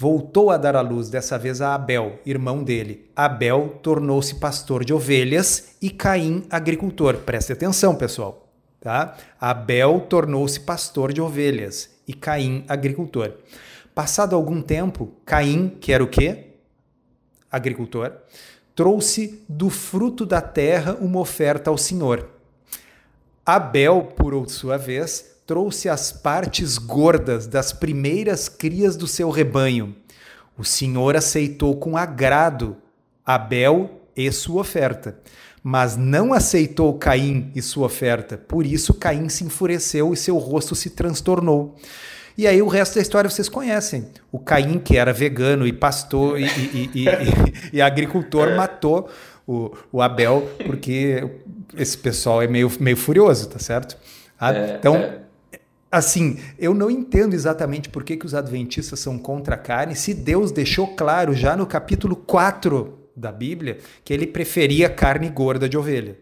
voltou 0.00 0.48
a 0.48 0.56
dar 0.56 0.76
à 0.76 0.80
luz, 0.80 1.10
dessa 1.10 1.38
vez 1.38 1.60
a 1.60 1.74
Abel, 1.74 2.20
irmão 2.24 2.64
dele. 2.64 3.10
Abel 3.14 3.78
tornou-se 3.82 4.34
pastor 4.36 4.82
de 4.82 4.94
ovelhas 4.94 5.76
e 5.82 5.90
Caim 5.90 6.42
agricultor. 6.48 7.18
Preste 7.18 7.52
atenção, 7.52 7.94
pessoal. 7.94 8.48
Tá? 8.80 9.14
Abel 9.38 10.00
tornou-se 10.08 10.58
pastor 10.58 11.12
de 11.12 11.20
ovelhas 11.20 11.90
e 12.08 12.14
Caim 12.14 12.64
agricultor. 12.66 13.34
Passado 13.94 14.34
algum 14.34 14.62
tempo, 14.62 15.12
Caim, 15.26 15.76
que 15.78 15.92
era 15.92 16.02
o 16.02 16.08
quê? 16.08 16.46
Agricultor, 17.52 18.10
trouxe 18.74 19.44
do 19.46 19.68
fruto 19.68 20.24
da 20.24 20.40
terra 20.40 20.96
uma 20.98 21.20
oferta 21.20 21.68
ao 21.68 21.76
Senhor. 21.76 22.26
Abel, 23.44 24.04
por 24.16 24.48
sua 24.48 24.78
vez, 24.78 25.39
trouxe 25.50 25.88
as 25.88 26.12
partes 26.12 26.78
gordas 26.78 27.48
das 27.48 27.72
primeiras 27.72 28.48
crias 28.48 28.96
do 28.96 29.08
seu 29.08 29.30
rebanho. 29.30 29.96
O 30.56 30.62
Senhor 30.62 31.16
aceitou 31.16 31.74
com 31.74 31.96
agrado 31.96 32.76
Abel 33.26 34.00
e 34.16 34.30
sua 34.30 34.60
oferta, 34.60 35.18
mas 35.60 35.96
não 35.96 36.32
aceitou 36.32 36.96
Caim 36.96 37.50
e 37.52 37.60
sua 37.60 37.86
oferta. 37.86 38.38
Por 38.38 38.64
isso 38.64 38.94
Caim 38.94 39.28
se 39.28 39.42
enfureceu 39.42 40.12
e 40.12 40.16
seu 40.16 40.38
rosto 40.38 40.76
se 40.76 40.90
transtornou. 40.90 41.74
E 42.38 42.46
aí 42.46 42.62
o 42.62 42.68
resto 42.68 42.94
da 42.94 43.00
história 43.00 43.28
vocês 43.28 43.48
conhecem. 43.48 44.06
O 44.30 44.38
Caim, 44.38 44.78
que 44.78 44.96
era 44.96 45.12
vegano 45.12 45.66
e 45.66 45.72
pastor 45.72 46.38
e, 46.38 46.44
e, 46.44 46.90
e, 46.94 47.06
e 47.72 47.82
agricultor, 47.82 48.54
matou 48.54 49.10
o, 49.44 49.72
o, 49.90 50.00
Abel, 50.00 50.48
porque 50.64 51.28
esse 51.76 51.98
pessoal 51.98 52.40
é 52.40 52.46
meio, 52.46 52.70
meio 52.78 52.96
furioso, 52.96 53.48
tá 53.48 53.58
certo? 53.58 53.98
Ah, 54.38 54.54
é, 54.54 54.76
então, 54.78 54.94
é 54.94 55.20
assim, 55.90 56.38
eu 56.58 56.72
não 56.74 56.90
entendo 56.90 57.34
exatamente 57.34 57.88
por 57.88 58.04
que, 58.04 58.16
que 58.16 58.26
os 58.26 58.34
adventistas 58.34 59.00
são 59.00 59.18
contra 59.18 59.54
a 59.54 59.58
carne, 59.58 59.96
se 59.96 60.14
Deus 60.14 60.52
deixou 60.52 60.88
claro 60.88 61.34
já 61.34 61.56
no 61.56 61.66
capítulo 61.66 62.14
4 62.14 62.98
da 63.16 63.32
Bíblia 63.32 63.78
que 64.04 64.12
ele 64.12 64.26
preferia 64.26 64.88
carne 64.88 65.28
gorda 65.28 65.68
de 65.68 65.76
ovelha. 65.76 66.16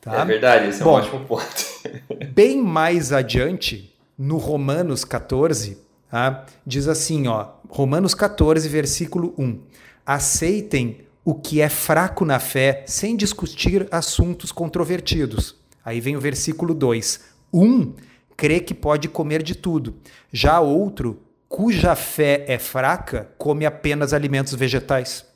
Tá? 0.00 0.20
É 0.20 0.24
verdade, 0.24 0.68
esse 0.68 0.82
é 0.82 0.84
um 0.84 0.88
ótimo 0.88 1.24
ponto. 1.24 1.66
bem 2.32 2.62
mais 2.62 3.12
adiante, 3.12 3.94
no 4.16 4.36
Romanos 4.36 5.04
14, 5.04 5.78
tá? 6.10 6.46
diz 6.66 6.88
assim, 6.88 7.26
ó, 7.26 7.48
Romanos 7.68 8.14
14, 8.14 8.68
versículo 8.68 9.34
1. 9.38 9.60
Aceitem 10.04 11.00
o 11.24 11.34
que 11.34 11.60
é 11.60 11.68
fraco 11.68 12.24
na 12.24 12.40
fé 12.40 12.84
sem 12.86 13.16
discutir 13.16 13.86
assuntos 13.90 14.50
controvertidos. 14.50 15.56
Aí 15.84 16.00
vem 16.00 16.16
o 16.16 16.20
versículo 16.20 16.74
2. 16.74 17.20
Um 17.52 17.92
crê 18.38 18.60
que 18.60 18.72
pode 18.72 19.08
comer 19.08 19.42
de 19.42 19.56
tudo. 19.56 19.96
Já 20.32 20.60
outro, 20.60 21.20
cuja 21.48 21.96
fé 21.96 22.44
é 22.46 22.56
fraca, 22.56 23.28
come 23.36 23.66
apenas 23.66 24.12
alimentos 24.12 24.54
vegetais. 24.54 25.26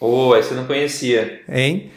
Oh, 0.00 0.34
essa 0.34 0.54
eu 0.54 0.56
não 0.56 0.66
conhecia. 0.66 1.42
Hein? 1.46 1.90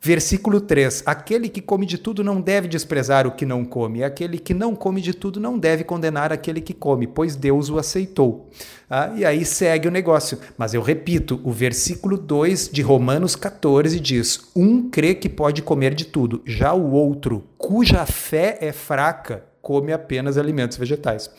Versículo 0.00 0.60
3: 0.60 1.02
Aquele 1.04 1.50
que 1.50 1.60
come 1.60 1.84
de 1.84 1.98
tudo 1.98 2.24
não 2.24 2.40
deve 2.40 2.66
desprezar 2.66 3.26
o 3.26 3.32
que 3.32 3.44
não 3.44 3.62
come, 3.62 4.02
aquele 4.02 4.38
que 4.38 4.54
não 4.54 4.74
come 4.74 5.02
de 5.02 5.12
tudo 5.12 5.38
não 5.38 5.58
deve 5.58 5.84
condenar 5.84 6.32
aquele 6.32 6.62
que 6.62 6.74
come, 6.74 7.06
pois 7.06 7.36
Deus 7.36 7.68
o 7.68 7.78
aceitou. 7.78 8.48
Ah, 8.88 9.12
e 9.14 9.24
aí 9.24 9.44
segue 9.44 9.86
o 9.86 9.90
negócio. 9.90 10.38
Mas 10.56 10.72
eu 10.72 10.80
repito: 10.80 11.40
o 11.44 11.52
versículo 11.52 12.16
2 12.16 12.70
de 12.70 12.80
Romanos 12.80 13.36
14 13.36 14.00
diz: 14.00 14.50
Um 14.56 14.88
crê 14.88 15.14
que 15.14 15.28
pode 15.28 15.60
comer 15.60 15.94
de 15.94 16.06
tudo, 16.06 16.42
já 16.46 16.72
o 16.72 16.92
outro, 16.92 17.44
cuja 17.58 18.04
fé 18.06 18.58
é 18.60 18.72
fraca, 18.72 19.44
come 19.64 19.92
apenas 19.92 20.36
alimentos 20.36 20.76
vegetais. 20.76 21.30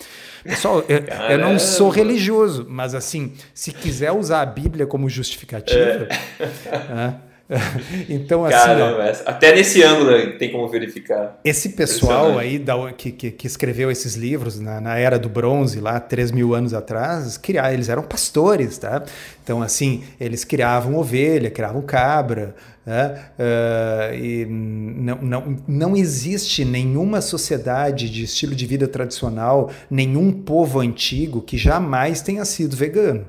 Pessoal, 0.44 0.84
eu, 0.90 1.00
eu, 1.30 1.38
não 1.38 1.58
sou 1.58 1.90
religioso, 1.90 2.66
mas 2.68 2.94
assim, 2.94 3.34
se 3.54 3.72
quiser 3.72 4.12
usar 4.12 4.42
a 4.42 4.46
Bíblia 4.46 4.86
como 4.86 5.08
justificativa. 5.08 6.08
É. 6.40 7.35
então, 8.10 8.44
assim. 8.44 8.58
Caramba, 8.58 9.14
ó, 9.26 9.30
até 9.30 9.54
nesse 9.54 9.84
ângulo 9.84 10.38
tem 10.38 10.52
como 10.52 10.68
verificar. 10.68 11.40
Esse 11.44 11.70
pessoal 11.70 12.40
aí 12.40 12.58
da, 12.58 12.92
que, 12.92 13.12
que, 13.12 13.32
que, 13.32 13.46
escreveu 13.46 13.92
esses 13.92 14.16
livros 14.16 14.60
na, 14.60 14.82
na, 14.82 14.98
era 14.98 15.20
do 15.20 15.30
bronze, 15.30 15.80
lá 15.80 16.00
3 16.00 16.32
mil 16.32 16.56
anos 16.56 16.74
atrás, 16.74 17.38
criar, 17.38 17.72
eles 17.72 17.88
eram 17.88 18.02
pastores, 18.02 18.80
tá? 18.80 19.04
Então, 19.44 19.62
assim, 19.62 20.04
eles 20.20 20.44
criavam 20.44 20.96
ovelha, 20.96 21.52
criavam 21.52 21.82
cabra. 21.84 22.56
Né? 22.84 23.20
Uh, 23.40 24.16
e 24.16 24.46
não, 24.46 25.18
não, 25.22 25.58
não 25.68 25.98
existe 25.98 26.64
nenhuma 26.64 27.20
sociedade 27.20 28.10
de 28.10 28.24
estilo 28.24 28.56
de 28.56 28.66
vida 28.66 28.88
tradicional, 28.88 29.72
nenhum 29.90 30.32
povo 30.32 30.80
antigo 30.80 31.42
que 31.42 31.58
jamais 31.58 32.22
tenha 32.22 32.46
sido 32.46 32.76
vegano. 32.76 33.28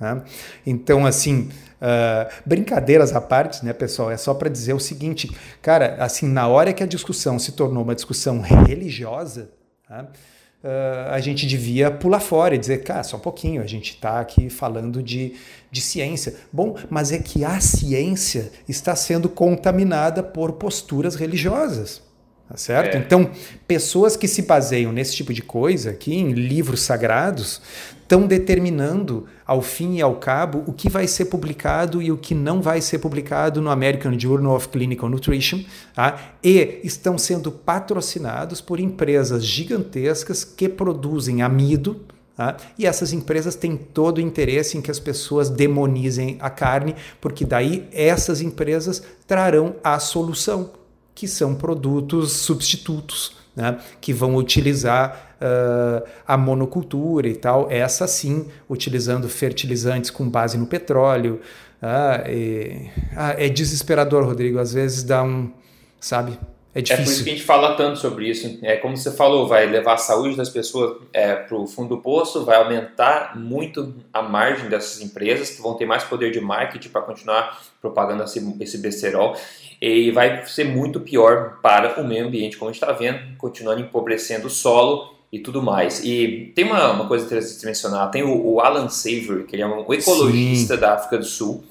Né? 0.00 0.22
Então, 0.66 1.04
assim, 1.04 1.48
uh, 1.80 2.30
brincadeiras 2.46 3.14
à 3.14 3.20
parte, 3.20 3.64
né, 3.64 3.72
pessoal? 3.72 4.10
É 4.10 4.16
só 4.16 4.34
para 4.34 4.48
dizer 4.48 4.72
o 4.72 4.80
seguinte, 4.80 5.30
cara, 5.60 5.96
assim, 5.98 6.28
na 6.28 6.46
hora 6.46 6.72
que 6.72 6.82
a 6.82 6.86
discussão 6.86 7.38
se 7.38 7.52
tornou 7.52 7.82
uma 7.82 7.94
discussão 7.94 8.40
religiosa, 8.40 9.50
uh, 9.90 11.10
a 11.10 11.20
gente 11.20 11.46
devia 11.46 11.90
pular 11.90 12.20
fora 12.20 12.54
e 12.54 12.58
dizer, 12.58 12.82
cara, 12.82 13.02
só 13.02 13.16
um 13.16 13.20
pouquinho, 13.20 13.62
a 13.62 13.66
gente 13.66 13.94
está 13.94 14.20
aqui 14.20 14.48
falando 14.48 15.02
de, 15.02 15.34
de 15.70 15.80
ciência. 15.80 16.36
Bom, 16.52 16.76
mas 16.88 17.12
é 17.12 17.18
que 17.18 17.44
a 17.44 17.60
ciência 17.60 18.50
está 18.68 18.94
sendo 18.94 19.28
contaminada 19.28 20.22
por 20.22 20.52
posturas 20.52 21.14
religiosas. 21.14 22.07
Tá 22.48 22.56
certo? 22.56 22.96
É. 22.96 22.98
Então, 22.98 23.30
pessoas 23.66 24.16
que 24.16 24.26
se 24.26 24.40
baseiam 24.42 24.90
nesse 24.90 25.14
tipo 25.14 25.34
de 25.34 25.42
coisa 25.42 25.90
aqui, 25.90 26.14
em 26.14 26.32
livros 26.32 26.80
sagrados, 26.80 27.60
estão 28.00 28.26
determinando, 28.26 29.26
ao 29.46 29.60
fim 29.60 29.96
e 29.96 30.02
ao 30.02 30.14
cabo, 30.14 30.64
o 30.66 30.72
que 30.72 30.88
vai 30.88 31.06
ser 31.06 31.26
publicado 31.26 32.00
e 32.00 32.10
o 32.10 32.16
que 32.16 32.34
não 32.34 32.62
vai 32.62 32.80
ser 32.80 33.00
publicado 33.00 33.60
no 33.60 33.68
American 33.68 34.18
Journal 34.18 34.56
of 34.56 34.68
Clinical 34.68 35.10
Nutrition, 35.10 35.62
tá? 35.94 36.18
e 36.42 36.80
estão 36.82 37.18
sendo 37.18 37.52
patrocinados 37.52 38.62
por 38.62 38.80
empresas 38.80 39.44
gigantescas 39.44 40.42
que 40.42 40.70
produzem 40.70 41.42
amido. 41.42 42.00
Tá? 42.34 42.56
E 42.78 42.86
essas 42.86 43.12
empresas 43.12 43.56
têm 43.56 43.76
todo 43.76 44.18
o 44.18 44.22
interesse 44.22 44.78
em 44.78 44.80
que 44.80 44.90
as 44.90 44.98
pessoas 44.98 45.50
demonizem 45.50 46.38
a 46.40 46.48
carne, 46.48 46.94
porque 47.20 47.44
daí 47.44 47.86
essas 47.92 48.40
empresas 48.40 49.02
trarão 49.26 49.76
a 49.84 49.98
solução, 49.98 50.70
que 51.18 51.26
são 51.26 51.52
produtos 51.52 52.30
substitutos 52.30 53.32
né, 53.56 53.80
que 54.00 54.12
vão 54.12 54.36
utilizar 54.36 55.34
uh, 55.42 56.08
a 56.24 56.36
monocultura 56.36 57.26
e 57.26 57.34
tal, 57.34 57.68
essa 57.68 58.06
sim, 58.06 58.46
utilizando 58.68 59.28
fertilizantes 59.28 60.10
com 60.10 60.28
base 60.28 60.56
no 60.56 60.64
petróleo. 60.64 61.40
Uh, 61.82 62.30
e, 62.30 62.90
uh, 63.14 63.34
é 63.36 63.48
desesperador, 63.48 64.24
Rodrigo, 64.24 64.60
às 64.60 64.72
vezes 64.72 65.02
dá 65.02 65.24
um, 65.24 65.50
sabe, 65.98 66.38
é 66.74 66.82
difícil. 66.82 67.02
É 67.02 67.04
por 67.04 67.12
isso 67.12 67.24
que 67.24 67.30
a 67.30 67.32
gente 67.32 67.44
fala 67.44 67.74
tanto 67.74 67.98
sobre 67.98 68.28
isso. 68.28 68.58
É 68.62 68.76
como 68.76 68.96
você 68.96 69.10
falou, 69.10 69.46
vai 69.48 69.66
levar 69.66 69.94
a 69.94 69.98
saúde 69.98 70.36
das 70.36 70.48
pessoas 70.48 70.98
é, 71.12 71.34
para 71.34 71.56
o 71.56 71.66
fundo 71.66 71.96
do 71.96 71.98
poço, 71.98 72.44
vai 72.44 72.56
aumentar 72.56 73.38
muito 73.38 73.94
a 74.12 74.22
margem 74.22 74.68
dessas 74.68 75.00
empresas 75.00 75.50
que 75.50 75.62
vão 75.62 75.74
ter 75.74 75.86
mais 75.86 76.04
poder 76.04 76.30
de 76.30 76.40
marketing 76.40 76.88
para 76.90 77.02
continuar 77.02 77.60
propagando 77.80 78.22
esse, 78.22 78.56
esse 78.60 78.78
besterol 78.78 79.36
e 79.80 80.10
vai 80.10 80.44
ser 80.46 80.64
muito 80.64 81.00
pior 81.00 81.58
para 81.62 82.00
o 82.00 82.06
meio 82.06 82.26
ambiente, 82.26 82.56
como 82.56 82.70
a 82.70 82.72
gente 82.72 82.82
está 82.82 82.92
vendo, 82.92 83.36
continuando 83.38 83.80
empobrecendo 83.80 84.48
o 84.48 84.50
solo 84.50 85.14
e 85.32 85.38
tudo 85.38 85.62
mais. 85.62 86.02
E 86.04 86.52
tem 86.54 86.64
uma, 86.64 86.92
uma 86.92 87.06
coisa 87.06 87.24
interessante 87.24 87.60
de 87.60 87.66
mencionar, 87.66 88.10
tem 88.10 88.22
o, 88.22 88.54
o 88.54 88.60
Alan 88.60 88.88
Savory, 88.88 89.44
que 89.44 89.54
ele 89.54 89.62
é 89.62 89.66
um 89.66 89.80
ecologista 89.92 90.74
Sim. 90.74 90.80
da 90.80 90.94
África 90.94 91.18
do 91.18 91.24
Sul, 91.24 91.64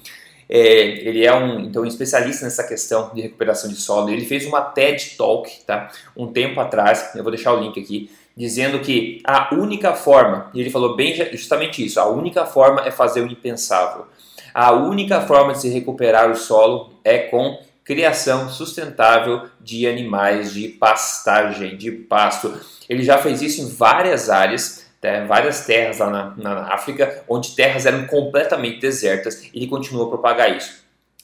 é, 0.48 0.58
ele 0.58 1.24
é 1.24 1.34
um, 1.34 1.60
então, 1.60 1.82
um 1.82 1.86
especialista 1.86 2.44
nessa 2.44 2.66
questão 2.66 3.10
de 3.14 3.20
recuperação 3.20 3.68
de 3.68 3.76
solo. 3.76 4.08
Ele 4.08 4.24
fez 4.24 4.46
uma 4.46 4.60
TED 4.60 5.16
Talk 5.16 5.50
tá, 5.66 5.90
um 6.16 6.28
tempo 6.28 6.58
atrás, 6.60 7.10
eu 7.14 7.22
vou 7.22 7.30
deixar 7.30 7.52
o 7.52 7.60
link 7.60 7.78
aqui, 7.78 8.10
dizendo 8.36 8.78
que 8.78 9.20
a 9.24 9.54
única 9.54 9.92
forma, 9.94 10.50
e 10.54 10.60
ele 10.60 10.70
falou 10.70 10.96
bem 10.96 11.14
justamente 11.36 11.84
isso, 11.84 12.00
a 12.00 12.08
única 12.08 12.46
forma 12.46 12.86
é 12.86 12.90
fazer 12.90 13.20
o 13.20 13.26
impensável. 13.26 14.06
A 14.54 14.72
única 14.72 15.20
forma 15.20 15.52
de 15.52 15.60
se 15.60 15.68
recuperar 15.68 16.30
o 16.30 16.34
solo 16.34 16.94
é 17.04 17.18
com 17.18 17.58
criação 17.84 18.48
sustentável 18.48 19.48
de 19.60 19.86
animais 19.86 20.52
de 20.52 20.68
pastagem, 20.68 21.76
de 21.76 21.90
pasto. 21.90 22.54
Ele 22.88 23.02
já 23.02 23.18
fez 23.18 23.40
isso 23.40 23.62
em 23.62 23.68
várias 23.68 24.28
áreas, 24.28 24.86
né, 25.02 25.24
várias 25.24 25.64
terras 25.64 25.98
lá 25.98 26.10
na, 26.10 26.34
na 26.36 26.74
África, 26.74 27.22
onde 27.28 27.54
terras 27.54 27.86
eram 27.86 28.06
completamente 28.06 28.80
desertas, 28.80 29.44
e 29.44 29.50
ele 29.54 29.66
continua 29.66 30.06
a 30.06 30.08
propagar 30.08 30.56
isso. 30.56 30.82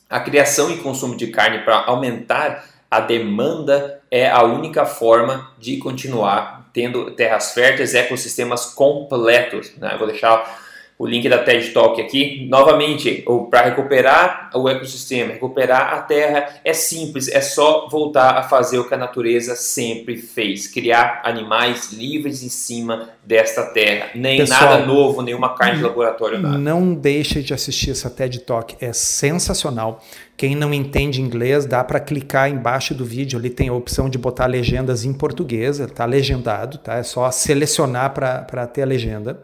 A 0.09 0.21
criação 0.21 0.71
e 0.71 0.79
consumo 0.79 1.17
de 1.17 1.29
carne 1.29 1.61
para 1.61 1.85
aumentar 1.87 2.65
a 2.91 3.01
demanda 3.01 4.01
é 4.11 4.31
a 4.31 4.43
única 4.43 4.87
forma 4.87 5.51
de 5.59 5.79
continuar 5.79 6.71
tendo 6.73 7.13
terras 7.13 7.53
férteis, 7.53 7.95
ecossistemas 7.95 8.67
completos. 8.67 9.73
Né? 9.77 9.97
Vou 9.97 10.07
deixar 10.07 10.61
o 10.96 11.07
link 11.07 11.28
da 11.28 11.38
TED 11.38 11.70
Talk 11.70 12.00
aqui. 12.00 12.46
Novamente, 12.48 13.24
para 13.50 13.62
recuperar 13.62 14.50
o 14.54 14.68
ecossistema, 14.68 15.33
recuperar 15.33 15.92
a 15.94 16.02
terra, 16.02 16.61
é 16.64 16.72
simples, 16.72 17.28
é 17.28 17.40
só 17.40 17.88
voltar 17.88 18.37
a 18.37 18.42
fazer 18.42 18.78
o 18.78 18.88
que 18.88 18.94
a 18.94 18.98
natureza 18.98 19.57
sempre 19.57 20.16
fez: 20.16 20.66
criar 20.66 21.22
animais 21.24 21.92
livres 21.92 22.42
em 22.42 22.48
cima 22.48 23.11
desta 23.24 23.64
terra. 23.64 24.11
Nem 24.14 24.38
Pessoal, 24.38 24.61
nada 24.61 24.87
novo, 24.87 25.22
nenhuma 25.22 25.54
carne 25.54 25.78
de 25.78 25.83
laboratório, 25.83 26.40
nada. 26.40 26.59
Não 26.59 26.94
deixe 26.94 27.42
de 27.42 27.52
assistir 27.52 27.90
essa 27.90 28.09
TED 28.09 28.40
Talk, 28.40 28.76
é 28.80 28.92
sensacional. 28.92 30.02
Quem 30.37 30.57
não 30.57 30.74
entende 30.74 31.20
inglês, 31.20 31.64
dá 31.64 31.83
para 31.85 32.00
clicar 32.00 32.50
embaixo 32.50 32.92
do 32.92 33.04
vídeo, 33.04 33.38
ali 33.38 33.50
tem 33.50 33.68
a 33.68 33.72
opção 33.72 34.11
de 34.11 34.18
botar 34.18 34.46
legendas 34.46 35.04
em 35.04 35.12
português, 35.12 35.78
está 35.78 36.04
legendado, 36.04 36.78
tá? 36.78 36.96
É 36.96 37.04
só 37.04 37.30
selecionar 37.30 38.12
para 38.12 38.66
ter 38.66 38.83
a 38.83 38.87
legenda. 38.87 39.40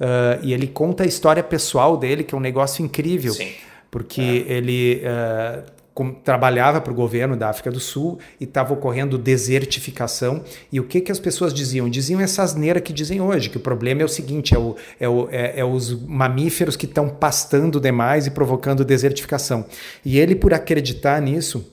Uh, 0.00 0.42
e 0.42 0.52
ele 0.52 0.66
conta 0.66 1.04
a 1.04 1.06
história 1.06 1.42
pessoal 1.42 1.96
dele, 1.96 2.24
que 2.24 2.34
é 2.34 2.38
um 2.38 2.40
negócio 2.40 2.84
incrível. 2.84 3.32
Sim. 3.32 3.52
Porque 3.90 4.44
é. 4.48 4.52
ele 4.52 5.02
uh, 5.04 5.62
com, 5.94 6.12
trabalhava 6.12 6.80
para 6.80 6.92
o 6.92 6.94
governo 6.94 7.36
da 7.36 7.48
África 7.48 7.70
do 7.70 7.78
Sul 7.78 8.18
e 8.40 8.44
estava 8.44 8.74
ocorrendo 8.74 9.16
desertificação. 9.16 10.42
E 10.72 10.80
o 10.80 10.84
que, 10.84 11.00
que 11.00 11.12
as 11.12 11.20
pessoas 11.20 11.54
diziam? 11.54 11.88
Diziam 11.88 12.20
essa 12.20 12.42
asneira 12.42 12.80
que 12.80 12.92
dizem 12.92 13.20
hoje, 13.20 13.48
que 13.48 13.56
o 13.56 13.60
problema 13.60 14.02
é 14.02 14.04
o 14.04 14.08
seguinte: 14.08 14.54
é, 14.54 14.58
o, 14.58 14.74
é, 14.98 15.08
o, 15.08 15.28
é, 15.30 15.60
é 15.60 15.64
os 15.64 15.92
mamíferos 16.06 16.76
que 16.76 16.86
estão 16.86 17.08
pastando 17.08 17.80
demais 17.80 18.26
e 18.26 18.30
provocando 18.30 18.84
desertificação. 18.84 19.64
E 20.04 20.18
ele, 20.18 20.34
por 20.34 20.52
acreditar 20.52 21.22
nisso, 21.22 21.72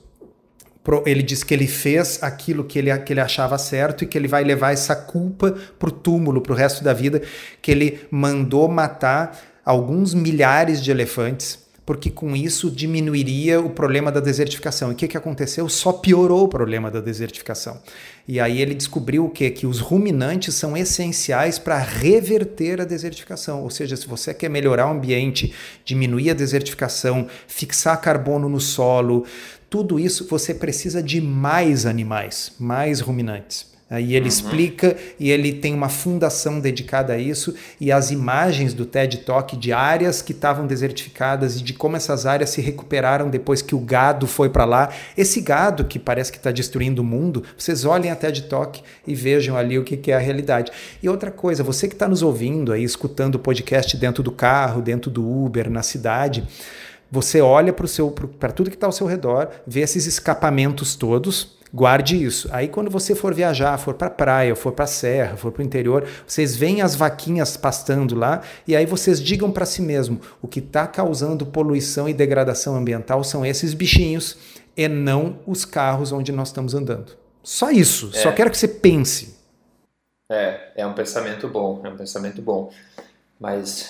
ele 1.05 1.21
diz 1.21 1.43
que 1.43 1.53
ele 1.53 1.67
fez 1.67 2.21
aquilo 2.23 2.63
que 2.63 2.79
ele, 2.79 2.97
que 2.99 3.13
ele 3.13 3.19
achava 3.19 3.57
certo 3.57 4.03
e 4.03 4.07
que 4.07 4.17
ele 4.17 4.27
vai 4.27 4.43
levar 4.43 4.73
essa 4.73 4.95
culpa 4.95 5.55
para 5.77 5.89
o 5.89 5.91
túmulo, 5.91 6.41
para 6.41 6.53
o 6.53 6.55
resto 6.55 6.83
da 6.83 6.93
vida, 6.93 7.21
que 7.61 7.71
ele 7.71 7.99
mandou 8.09 8.67
matar 8.67 9.39
alguns 9.63 10.13
milhares 10.13 10.83
de 10.83 10.89
elefantes, 10.89 11.59
porque 11.85 12.09
com 12.09 12.35
isso 12.35 12.71
diminuiria 12.71 13.59
o 13.59 13.69
problema 13.69 14.11
da 14.11 14.19
desertificação. 14.19 14.89
E 14.89 14.93
o 14.93 14.95
que, 14.95 15.07
que 15.07 15.17
aconteceu? 15.17 15.67
Só 15.69 15.91
piorou 15.91 16.45
o 16.45 16.47
problema 16.47 16.89
da 16.89 16.99
desertificação. 16.99 17.79
E 18.27 18.39
aí 18.39 18.61
ele 18.61 18.73
descobriu 18.73 19.25
o 19.25 19.29
quê? 19.29 19.49
Que 19.49 19.67
os 19.67 19.79
ruminantes 19.79 20.55
são 20.55 20.77
essenciais 20.77 21.59
para 21.59 21.77
reverter 21.77 22.79
a 22.79 22.85
desertificação. 22.85 23.61
Ou 23.63 23.69
seja, 23.69 23.95
se 23.97 24.07
você 24.07 24.33
quer 24.33 24.49
melhorar 24.49 24.87
o 24.87 24.91
ambiente, 24.91 25.53
diminuir 25.83 26.31
a 26.31 26.35
desertificação, 26.35 27.27
fixar 27.47 27.99
carbono 27.99 28.47
no 28.47 28.59
solo, 28.59 29.25
tudo 29.71 29.97
isso 29.97 30.27
você 30.27 30.53
precisa 30.53 31.01
de 31.01 31.21
mais 31.21 31.85
animais, 31.85 32.51
mais 32.59 32.99
ruminantes. 32.99 33.71
E 33.89 34.15
ele 34.15 34.21
uhum. 34.21 34.27
explica 34.27 34.97
e 35.17 35.31
ele 35.31 35.53
tem 35.53 35.73
uma 35.73 35.87
fundação 35.87 36.59
dedicada 36.59 37.13
a 37.13 37.17
isso 37.17 37.55
e 37.79 37.89
as 37.89 38.11
imagens 38.11 38.73
do 38.73 38.85
TED 38.85 39.19
Talk 39.19 39.55
de 39.55 39.71
áreas 39.71 40.21
que 40.21 40.33
estavam 40.33 40.67
desertificadas 40.67 41.57
e 41.57 41.63
de 41.63 41.73
como 41.73 41.95
essas 41.95 42.25
áreas 42.25 42.49
se 42.49 42.61
recuperaram 42.61 43.29
depois 43.29 43.61
que 43.61 43.73
o 43.73 43.79
gado 43.79 44.27
foi 44.27 44.49
para 44.49 44.65
lá. 44.65 44.89
Esse 45.17 45.39
gado 45.39 45.85
que 45.85 45.99
parece 45.99 46.33
que 46.33 46.37
está 46.37 46.51
destruindo 46.51 47.01
o 47.01 47.05
mundo, 47.05 47.43
vocês 47.57 47.85
olhem 47.85 48.11
a 48.11 48.15
TED 48.15 48.43
Talk 48.43 48.81
e 49.07 49.15
vejam 49.15 49.55
ali 49.55 49.79
o 49.79 49.85
que, 49.85 49.95
que 49.95 50.11
é 50.11 50.15
a 50.15 50.19
realidade. 50.19 50.69
E 51.01 51.07
outra 51.07 51.31
coisa, 51.31 51.63
você 51.63 51.87
que 51.87 51.95
está 51.95 52.09
nos 52.09 52.21
ouvindo 52.21 52.73
aí, 52.73 52.83
escutando 52.83 53.35
o 53.35 53.39
podcast 53.39 53.95
dentro 53.95 54.21
do 54.21 54.31
carro, 54.33 54.81
dentro 54.81 55.09
do 55.09 55.25
Uber, 55.25 55.69
na 55.69 55.83
cidade, 55.83 56.45
você 57.11 57.41
olha 57.41 57.73
para 57.73 58.51
tudo 58.51 58.69
que 58.69 58.75
está 58.75 58.87
ao 58.87 58.91
seu 58.93 59.05
redor, 59.05 59.49
vê 59.67 59.81
esses 59.81 60.05
escapamentos 60.07 60.95
todos, 60.95 61.57
guarde 61.73 62.23
isso. 62.23 62.47
Aí 62.51 62.67
quando 62.67 62.89
você 62.89 63.13
for 63.13 63.33
viajar, 63.33 63.77
for 63.77 63.93
para 63.93 64.09
praia, 64.09 64.55
for 64.55 64.71
para 64.71 64.87
serra, 64.87 65.35
for 65.35 65.51
para 65.51 65.61
o 65.61 65.65
interior, 65.65 66.07
vocês 66.25 66.55
veem 66.55 66.81
as 66.81 66.95
vaquinhas 66.95 67.57
pastando 67.57 68.15
lá 68.15 68.41
e 68.67 68.75
aí 68.75 68.85
vocês 68.85 69.21
digam 69.21 69.51
para 69.51 69.65
si 69.65 69.81
mesmo, 69.81 70.21
o 70.41 70.47
que 70.47 70.59
está 70.59 70.87
causando 70.87 71.45
poluição 71.45 72.07
e 72.07 72.13
degradação 72.13 72.75
ambiental 72.75 73.23
são 73.23 73.45
esses 73.45 73.73
bichinhos 73.73 74.37
e 74.75 74.87
não 74.87 75.39
os 75.45 75.65
carros 75.65 76.11
onde 76.11 76.31
nós 76.31 76.47
estamos 76.47 76.73
andando. 76.73 77.17
Só 77.43 77.71
isso, 77.71 78.11
é. 78.13 78.19
só 78.19 78.31
quero 78.31 78.49
que 78.49 78.57
você 78.57 78.67
pense. 78.67 79.39
É, 80.31 80.71
é 80.77 80.87
um 80.87 80.93
pensamento 80.93 81.47
bom, 81.49 81.81
é 81.83 81.89
um 81.89 81.97
pensamento 81.97 82.41
bom. 82.41 82.71
Mas, 83.37 83.89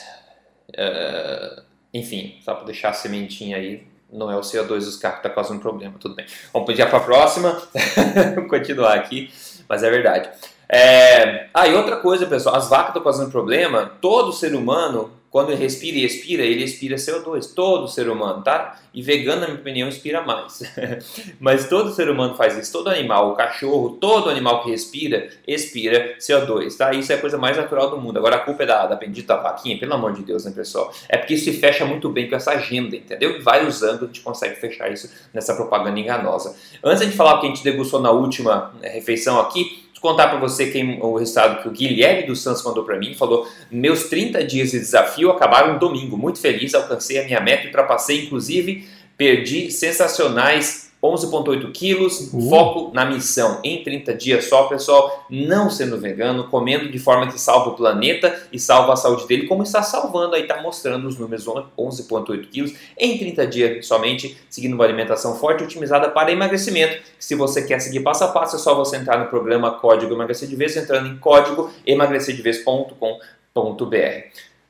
uh, 0.70 1.62
enfim, 1.94 2.36
só 2.44 2.54
para 2.56 2.66
deixar 2.66 2.90
a 2.90 2.94
sementinha 2.94 3.58
aí, 3.58 3.84
não 4.12 4.30
é 4.30 4.36
o 4.36 4.42
CO2 4.42 4.80
dos 4.80 4.98
carros 4.98 5.22
que 5.22 5.28
está 5.28 5.30
causando 5.30 5.62
problema, 5.62 5.96
tudo 6.00 6.16
bem. 6.16 6.26
Vamos 6.52 6.68
pedir 6.68 6.88
para 6.88 6.98
a 6.98 7.02
próxima, 7.02 7.62
continuar 8.50 8.94
aqui, 8.94 9.32
mas 9.68 9.84
é 9.84 9.90
verdade. 9.90 10.30
É... 10.68 11.48
Ah, 11.54 11.68
e 11.68 11.74
outra 11.74 11.98
coisa, 11.98 12.26
pessoal, 12.26 12.56
as 12.56 12.70
vacas 12.70 12.90
estão 12.90 13.04
causando 13.04 13.32
problema, 13.32 13.92
todo 14.02 14.34
ser 14.34 14.56
humano 14.56 15.12
quando 15.32 15.52
ele 15.54 15.62
respira 15.62 15.98
e 15.98 16.04
expira, 16.04 16.44
ele 16.44 16.66
expira 16.66 16.98
CO2. 16.98 17.54
Todo 17.56 17.88
ser 17.88 18.10
humano, 18.10 18.44
tá? 18.44 18.78
E 18.94 19.02
vegano, 19.02 19.40
na 19.40 19.48
minha 19.48 19.60
opinião, 19.60 19.88
expira 19.88 20.22
mais. 20.22 20.62
Mas 21.40 21.70
todo 21.70 21.94
ser 21.94 22.10
humano 22.10 22.36
faz 22.36 22.58
isso. 22.58 22.74
Todo 22.74 22.90
animal, 22.90 23.32
o 23.32 23.36
cachorro, 23.36 23.92
todo 23.92 24.30
animal 24.30 24.62
que 24.62 24.70
respira, 24.70 25.30
expira 25.48 26.18
CO2, 26.20 26.76
tá? 26.76 26.94
Isso 26.94 27.14
é 27.14 27.16
a 27.16 27.22
coisa 27.22 27.38
mais 27.38 27.56
natural 27.56 27.90
do 27.90 27.98
mundo. 27.98 28.18
Agora 28.18 28.36
a 28.36 28.40
culpa 28.40 28.64
é 28.64 28.66
da, 28.66 28.86
da 28.86 28.96
bendita 28.98 29.38
vaquinha, 29.38 29.80
pelo 29.80 29.94
amor 29.94 30.12
de 30.12 30.22
Deus, 30.22 30.44
né, 30.44 30.52
pessoal? 30.52 30.94
É 31.08 31.18
porque 31.18 31.36
isso 31.36 31.46
se 31.46 31.54
fecha 31.54 31.86
muito 31.86 32.10
bem 32.10 32.30
com 32.30 32.36
essa 32.36 32.52
agenda, 32.52 32.98
entendeu? 32.98 33.38
E 33.38 33.40
vários 33.40 33.82
ângulos 33.82 34.04
a 34.04 34.08
gente 34.08 34.20
consegue 34.20 34.56
fechar 34.56 34.92
isso 34.92 35.10
nessa 35.34 35.56
propaganda 35.56 35.98
enganosa. 35.98 36.58
Antes 36.84 37.10
de 37.10 37.16
falar 37.16 37.36
o 37.36 37.40
que 37.40 37.46
a 37.46 37.50
gente 37.50 37.64
degustou 37.64 38.02
na 38.02 38.12
última 38.12 38.74
né, 38.82 38.90
refeição 38.90 39.40
aqui, 39.40 39.81
contar 40.02 40.30
para 40.30 40.40
você 40.40 40.72
quem, 40.72 41.00
o 41.02 41.16
resultado 41.16 41.62
que 41.62 41.70
o 41.70 41.72
Guilherme 41.72 42.24
dos 42.24 42.42
Santos 42.42 42.64
mandou 42.64 42.84
para 42.84 42.98
mim. 42.98 43.14
Falou: 43.14 43.48
Meus 43.70 44.06
30 44.06 44.44
dias 44.44 44.72
de 44.72 44.80
desafio 44.80 45.30
acabaram 45.30 45.78
domingo. 45.78 46.18
Muito 46.18 46.40
feliz, 46.40 46.74
alcancei 46.74 47.20
a 47.20 47.24
minha 47.24 47.40
meta 47.40 47.64
e 47.64 47.66
ultrapassei, 47.68 48.26
inclusive, 48.26 48.88
perdi 49.16 49.70
sensacionais 49.70 50.81
11,8 51.02 51.72
quilos, 51.72 52.32
uh. 52.34 52.50
foco 52.50 52.92
na 52.94 53.06
missão 53.06 53.60
em 53.64 53.84
30 53.84 54.14
dias 54.14 54.46
só, 54.46 54.64
pessoal, 54.64 55.26
não 55.30 55.70
sendo 55.70 56.00
vegano, 56.00 56.48
comendo 56.48 56.90
de 56.90 57.00
forma 57.00 57.32
que 57.32 57.40
salva 57.40 57.72
o 57.72 57.76
planeta 57.76 58.48
e 58.52 58.60
salva 58.60 58.94
a 58.94 58.96
saúde 58.96 59.28
dele, 59.28 59.48
como 59.48 59.64
está 59.64 59.82
salvando, 59.82 60.36
aí 60.36 60.44
está 60.44 60.62
mostrando 60.62 61.08
os 61.08 61.18
números 61.18 61.46
11,8 61.46 62.50
quilos 62.50 62.74
em 62.98 63.18
30 63.18 63.48
dias 63.48 63.86
somente, 63.86 64.38
seguindo 64.50 64.74
uma 64.74 64.84
alimentação 64.84 65.36
forte 65.36 65.64
otimizada 65.64 66.10
para 66.10 66.32
emagrecimento. 66.32 67.02
Se 67.18 67.36
você 67.36 67.64
quer 67.64 67.80
seguir 67.80 68.02
passo 68.02 68.24
a 68.24 68.28
passo, 68.28 68.56
é 68.56 68.60
só 68.60 68.76
você 68.76 68.98
entrar 68.98 69.18
no 69.18 69.28
programa 69.28 69.72
Código 69.72 70.14
Emagrecer 70.14 70.48
de 70.48 70.56
Vez, 70.56 70.78
entrando 70.78 71.08
em 71.08 71.18
código 71.18 71.72
emagrecerdevez.com.br. 71.86 73.96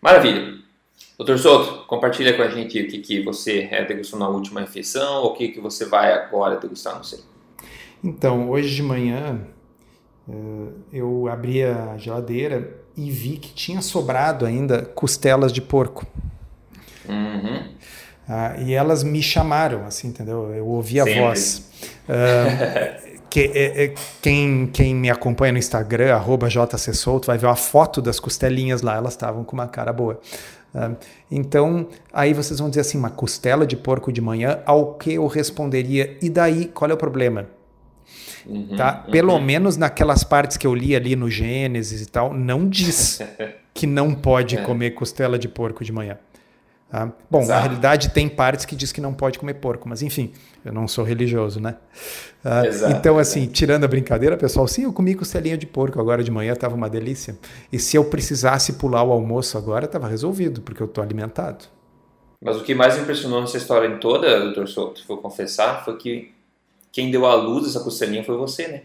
Maravilha! 0.02 0.71
Doutor 1.22 1.38
Souto, 1.38 1.86
compartilha 1.86 2.36
com 2.36 2.42
a 2.42 2.48
gente 2.48 2.82
o 2.82 2.88
que, 2.88 2.98
que 2.98 3.22
você 3.22 3.70
é, 3.70 3.86
degustou 3.86 4.18
na 4.18 4.28
última 4.28 4.60
refeição, 4.60 5.22
ou 5.22 5.30
o 5.30 5.34
que, 5.36 5.50
que 5.50 5.60
você 5.60 5.86
vai 5.86 6.12
agora 6.12 6.56
degustar, 6.56 6.96
não 6.96 7.04
sei. 7.04 7.20
Então, 8.04 8.50
hoje 8.50 8.74
de 8.74 8.82
manhã 8.82 9.40
eh, 10.28 10.34
eu 10.92 11.28
abri 11.28 11.64
a 11.64 11.96
geladeira 11.96 12.76
e 12.98 13.12
vi 13.12 13.38
que 13.38 13.54
tinha 13.54 13.84
sobrado 13.84 14.48
ainda 14.48 14.82
costelas 14.82 15.54
de 15.54 15.62
porco. 15.62 16.08
Uhum. 17.08 17.70
Ah, 18.28 18.56
e 18.58 18.74
elas 18.74 19.04
me 19.04 19.22
chamaram, 19.22 19.86
assim, 19.86 20.08
entendeu? 20.08 20.52
Eu 20.56 20.66
ouvi 20.66 21.00
a 21.00 21.04
Sempre. 21.04 21.20
voz. 21.20 21.70
Uh, 22.10 23.12
que, 23.30 23.52
é, 23.54 23.84
é, 23.86 23.94
quem, 24.24 24.68
quem 24.74 24.96
me 24.96 25.10
acompanha 25.12 25.54
no 25.54 25.60
Instagram, 25.60 26.16
arroba 26.16 26.50
jcsouto, 26.50 27.28
vai 27.28 27.38
ver 27.38 27.46
uma 27.46 27.56
foto 27.56 28.02
das 28.02 28.20
costelinhas 28.20 28.82
lá, 28.82 28.96
elas 28.96 29.14
estavam 29.14 29.44
com 29.44 29.54
uma 29.54 29.68
cara 29.68 29.94
boa. 29.94 30.20
Ah, 30.74 30.92
então, 31.30 31.88
aí 32.14 32.34
vocês 32.34 32.60
vão 32.60 32.70
dizer 32.70 32.82
assim, 32.82 32.98
uma 32.98 33.10
costela 33.10 33.66
de 33.66 33.76
porco 33.76 34.12
de 34.12 34.22
manhã, 34.22 34.60
ao 34.66 34.94
que 34.96 35.14
eu 35.14 35.28
responderia, 35.28 36.18
e 36.22 36.30
daí, 36.30 36.66
qual 36.66 36.90
é 36.90 36.94
o 36.94 36.98
problema? 36.98 37.48
Uhum, 38.46 38.76
tá? 38.76 39.04
Uhum. 39.06 39.12
Pelo 39.12 39.40
menos 39.40 39.78
naquelas 39.78 40.24
partes 40.24 40.58
que 40.58 40.66
eu 40.66 40.74
li 40.74 40.96
ali 40.96 41.16
no 41.16 41.30
Gênesis 41.30 42.02
e 42.02 42.06
tal, 42.06 42.34
não 42.34 42.68
diz 42.68 43.22
que 43.74 43.86
não 43.86 44.14
pode 44.14 44.58
é. 44.58 44.62
comer 44.62 44.92
costela 44.92 45.38
de 45.38 45.48
porco 45.48 45.84
de 45.84 45.92
manhã. 45.92 46.18
Tá? 46.92 47.10
Bom, 47.30 47.40
Exato. 47.40 47.58
na 47.58 47.60
realidade 47.62 48.10
tem 48.10 48.28
partes 48.28 48.66
que 48.66 48.76
diz 48.76 48.92
que 48.92 49.00
não 49.00 49.14
pode 49.14 49.40
comer 49.40 49.54
porco, 49.54 49.88
mas 49.88 50.02
enfim, 50.02 50.34
eu 50.66 50.74
não 50.74 50.90
sou 50.90 51.06
religioso, 51.06 51.58
né? 51.62 51.78
Ah, 52.44 52.68
Exato, 52.68 52.94
então, 52.94 53.18
assim, 53.18 53.48
tirando 53.48 53.86
a 53.86 53.88
brincadeira, 53.88 54.36
pessoal, 54.36 54.68
sim, 54.68 54.84
eu 54.84 54.92
comi 54.92 55.16
costelinha 55.16 55.58
de 55.58 55.66
porco 55.66 56.02
agora 56.02 56.22
de 56.22 56.30
manhã, 56.30 56.52
estava 56.52 56.76
uma 56.76 56.90
delícia. 56.90 57.38
E 57.72 57.80
se 57.80 57.96
eu 57.96 58.04
precisasse 58.04 58.74
pular 58.74 59.04
o 59.04 59.12
almoço 59.14 59.58
agora, 59.58 59.86
estava 59.86 60.06
resolvido, 60.06 60.62
porque 60.62 60.84
eu 60.84 60.88
estou 60.88 61.02
alimentado. 61.02 61.64
Mas 62.44 62.58
o 62.58 62.64
que 62.64 62.76
mais 62.76 62.98
impressionou 62.98 63.40
nessa 63.40 63.56
história 63.56 63.88
em 63.88 63.98
toda, 63.98 64.42
doutor 64.42 64.68
Souto, 64.68 65.02
vou 65.08 65.18
confessar, 65.18 65.86
foi 65.86 65.96
que 65.96 66.34
quem 66.92 67.10
deu 67.10 67.26
à 67.26 67.36
luz 67.36 67.68
essa 67.68 67.80
costelinha 67.80 68.26
foi 68.26 68.36
você, 68.36 68.68
né? 68.68 68.82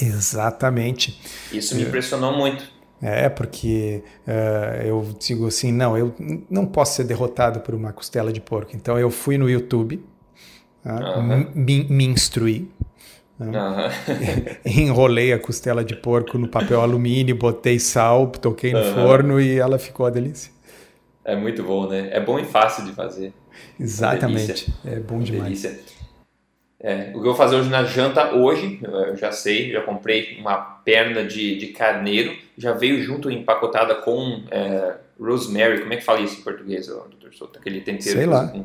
Exatamente. 0.00 1.20
Isso 1.52 1.74
me 1.74 1.82
impressionou 1.82 2.36
muito. 2.36 2.77
É, 3.00 3.28
porque 3.28 4.02
uh, 4.26 4.82
eu 4.84 5.14
digo 5.20 5.46
assim, 5.46 5.70
não, 5.70 5.96
eu 5.96 6.12
não 6.50 6.66
posso 6.66 6.96
ser 6.96 7.04
derrotado 7.04 7.60
por 7.60 7.74
uma 7.74 7.92
costela 7.92 8.32
de 8.32 8.40
porco. 8.40 8.74
Então 8.74 8.98
eu 8.98 9.10
fui 9.10 9.38
no 9.38 9.48
YouTube, 9.48 10.04
uh, 10.84 11.22
me, 11.54 11.84
me 11.84 12.04
instruí, 12.04 12.68
uh, 13.40 13.44
enrolei 14.66 15.32
a 15.32 15.38
costela 15.38 15.84
de 15.84 15.94
porco 15.94 16.36
no 16.38 16.48
papel 16.48 16.80
alumínio, 16.80 17.36
botei 17.36 17.78
sal, 17.78 18.26
toquei 18.26 18.72
no 18.72 18.82
forno 18.94 19.40
e 19.40 19.58
ela 19.58 19.78
ficou 19.78 20.04
a 20.04 20.10
delícia. 20.10 20.50
É 21.24 21.36
muito 21.36 21.62
bom, 21.62 21.88
né? 21.88 22.08
É 22.10 22.18
bom 22.18 22.38
e 22.38 22.44
fácil 22.44 22.84
de 22.84 22.92
fazer. 22.92 23.32
Exatamente, 23.78 24.74
é 24.84 24.98
bom 24.98 25.20
demais. 25.20 25.62
Delícia. 25.62 25.97
É, 26.80 27.10
o 27.10 27.14
que 27.14 27.18
eu 27.18 27.22
vou 27.22 27.34
fazer 27.34 27.56
hoje 27.56 27.68
na 27.68 27.82
janta, 27.82 28.34
hoje, 28.34 28.78
eu 28.82 29.16
já 29.16 29.32
sei, 29.32 29.72
já 29.72 29.80
comprei 29.80 30.36
uma 30.38 30.56
perna 30.56 31.24
de, 31.24 31.56
de 31.56 31.68
carneiro, 31.68 32.36
já 32.56 32.72
veio 32.72 33.02
junto 33.02 33.28
empacotada 33.30 33.96
com 33.96 34.44
é, 34.50 34.94
rosemary, 35.20 35.80
como 35.80 35.92
é 35.92 35.96
que 35.96 36.04
fala 36.04 36.20
isso 36.20 36.38
em 36.38 36.42
português, 36.42 36.86
doutor 36.86 37.34
Souto? 37.34 37.58
Aquele 37.58 37.80
tempero. 37.80 38.02
Sei 38.02 38.26
lá. 38.26 38.46
Com, 38.46 38.64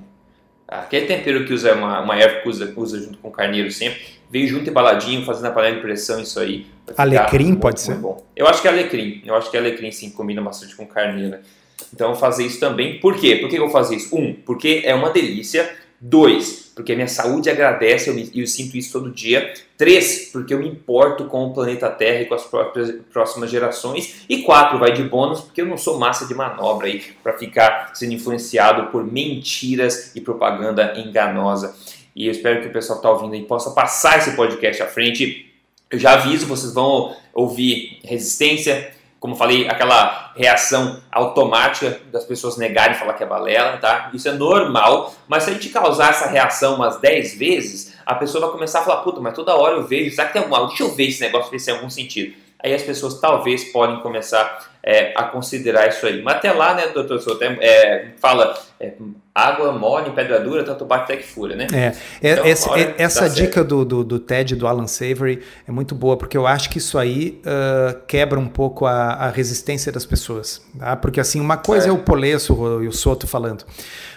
aquele 0.67 1.07
tempero 1.07 1.43
que 1.45 1.53
usa 1.53 1.73
uma, 1.73 2.01
uma 2.01 2.15
erva 2.15 2.41
que 2.41 2.49
usa, 2.49 2.71
usa 2.77 2.99
junto 2.99 3.17
com 3.17 3.31
carneiro 3.31 3.71
sempre, 3.71 3.99
veio 4.29 4.47
junto 4.47 4.69
embaladinho, 4.69 5.25
fazendo 5.25 5.47
a 5.47 5.51
panela 5.51 5.75
de 5.75 5.81
pressão, 5.81 6.19
isso 6.19 6.39
aí. 6.39 6.67
Alecrim 6.95 7.45
muito, 7.45 7.61
pode 7.61 7.81
ser? 7.81 7.95
Bom. 7.95 8.23
Eu 8.35 8.45
acho 8.45 8.61
que 8.61 8.67
é 8.67 8.71
alecrim, 8.71 9.23
eu 9.25 9.33
acho 9.33 9.49
que 9.49 9.57
é 9.57 9.59
alecrim 9.59 9.91
sim, 9.91 10.11
combina 10.11 10.41
bastante 10.41 10.75
com 10.75 10.85
carneiro. 10.85 11.39
Então 11.91 12.07
eu 12.07 12.13
vou 12.13 12.19
fazer 12.19 12.45
isso 12.45 12.59
também. 12.59 12.99
Por 12.99 13.19
quê? 13.19 13.37
Por 13.37 13.49
que 13.49 13.55
eu 13.55 13.61
vou 13.61 13.71
fazer 13.71 13.95
isso? 13.95 14.15
Um, 14.15 14.33
porque 14.33 14.83
é 14.85 14.93
uma 14.93 15.09
delícia. 15.09 15.69
Dois, 16.05 16.69
porque 16.75 16.91
a 16.91 16.95
minha 16.95 17.07
saúde 17.07 17.49
agradece 17.49 18.11
e 18.11 18.23
eu, 18.23 18.41
eu, 18.41 18.45
sinto 18.45 18.75
isso 18.75 18.91
todo 18.91 19.09
dia. 19.09 19.53
Três, 19.77 20.31
porque 20.33 20.53
eu 20.53 20.59
me 20.59 20.67
importo 20.67 21.27
com 21.27 21.45
o 21.45 21.53
planeta 21.53 21.89
Terra 21.89 22.23
e 22.23 22.25
com 22.25 22.35
as 22.35 22.43
próprias, 22.43 22.93
próximas 23.09 23.49
gerações. 23.49 24.25
E 24.27 24.43
quatro, 24.43 24.77
vai 24.77 24.91
de 24.91 25.01
bônus, 25.01 25.39
porque 25.39 25.61
eu 25.61 25.65
não 25.65 25.77
sou 25.77 25.97
massa 25.97 26.27
de 26.27 26.35
manobra 26.35 26.87
aí 26.87 27.01
para 27.23 27.37
ficar 27.37 27.91
sendo 27.93 28.11
influenciado 28.11 28.91
por 28.91 29.09
mentiras 29.09 30.13
e 30.13 30.19
propaganda 30.19 30.93
enganosa. 30.99 31.73
E 32.13 32.25
eu 32.25 32.31
espero 32.33 32.59
que 32.59 32.67
o 32.67 32.73
pessoal 32.73 32.99
que 32.99 33.07
está 33.07 33.09
ouvindo 33.09 33.35
aí 33.35 33.45
possa 33.45 33.71
passar 33.71 34.17
esse 34.17 34.35
podcast 34.35 34.83
à 34.83 34.87
frente. 34.87 35.53
Eu 35.89 35.97
já 35.97 36.15
aviso, 36.15 36.47
vocês 36.47 36.73
vão 36.73 37.15
ouvir 37.33 37.99
resistência, 38.03 38.91
como 39.23 39.37
falei, 39.37 39.69
aquela 39.69 40.33
reação 40.35 41.01
automática 41.09 42.01
das 42.11 42.25
pessoas 42.25 42.57
negarem 42.57 42.93
falar 42.93 43.13
que 43.13 43.23
é 43.23 43.25
balela, 43.25 43.77
tá? 43.77 44.09
Isso 44.13 44.27
é 44.27 44.33
normal, 44.33 45.15
mas 45.29 45.43
se 45.43 45.49
a 45.49 45.53
gente 45.53 45.69
causar 45.69 46.09
essa 46.09 46.27
reação 46.27 46.75
umas 46.75 46.99
10 46.99 47.37
vezes, 47.37 47.93
a 48.05 48.15
pessoa 48.15 48.41
vai 48.41 48.51
começar 48.51 48.81
a 48.81 48.83
falar, 48.83 48.97
puta, 48.97 49.21
mas 49.21 49.33
toda 49.33 49.55
hora 49.55 49.75
eu 49.77 49.87
vejo, 49.87 50.13
será 50.13 50.27
que 50.27 50.33
tem 50.33 50.41
alguma, 50.41 50.67
deixa 50.67 50.83
eu 50.83 50.93
ver 50.93 51.07
esse 51.07 51.21
negócio, 51.21 51.49
ver 51.49 51.57
se 51.57 51.67
tem 51.67 51.75
algum 51.75 51.89
sentido. 51.89 52.35
Aí 52.61 52.73
as 52.73 52.81
pessoas 52.83 53.17
talvez 53.21 53.63
podem 53.71 54.01
começar 54.01 54.72
é, 54.85 55.13
a 55.15 55.23
considerar 55.23 55.87
isso 55.87 56.05
aí. 56.05 56.21
Mas 56.21 56.35
até 56.35 56.51
lá, 56.51 56.73
né, 56.73 56.87
doutor 56.87 57.19
Souto, 57.21 57.43
é, 57.43 57.57
é, 57.61 58.07
fala 58.19 58.53
é, 58.79 58.93
água 59.33 59.71
mole, 59.71 60.11
pedra 60.11 60.39
dura, 60.41 60.63
tanto 60.63 60.83
bate 60.83 61.03
até 61.05 61.17
que 61.17 61.25
fura, 61.25 61.55
né? 61.55 61.67
É, 61.73 61.93
é 62.21 62.33
então, 62.33 62.45
essa, 62.45 62.69
essa 62.97 63.29
dica 63.29 63.63
do, 63.63 63.85
do, 63.85 64.03
do, 64.03 64.19
TED, 64.19 64.55
do 64.55 64.67
Alan 64.67 64.87
Savory, 64.87 65.41
é 65.67 65.71
muito 65.71 65.95
boa, 65.95 66.17
porque 66.17 66.37
eu 66.37 66.45
acho 66.45 66.69
que 66.69 66.77
isso 66.77 66.97
aí 66.97 67.41
uh, 67.45 67.97
quebra 68.05 68.37
um 68.37 68.47
pouco 68.47 68.85
a, 68.85 69.13
a, 69.13 69.29
resistência 69.29 69.91
das 69.91 70.05
pessoas. 70.05 70.61
Tá? 70.77 70.95
Porque 70.97 71.19
assim, 71.19 71.39
uma 71.39 71.57
coisa 71.57 71.87
é, 71.87 71.89
é 71.89 71.93
o 71.93 71.99
Polesso 71.99 72.53
e 72.83 72.87
o 72.87 72.91
Soto 72.91 73.25
falando. 73.25 73.65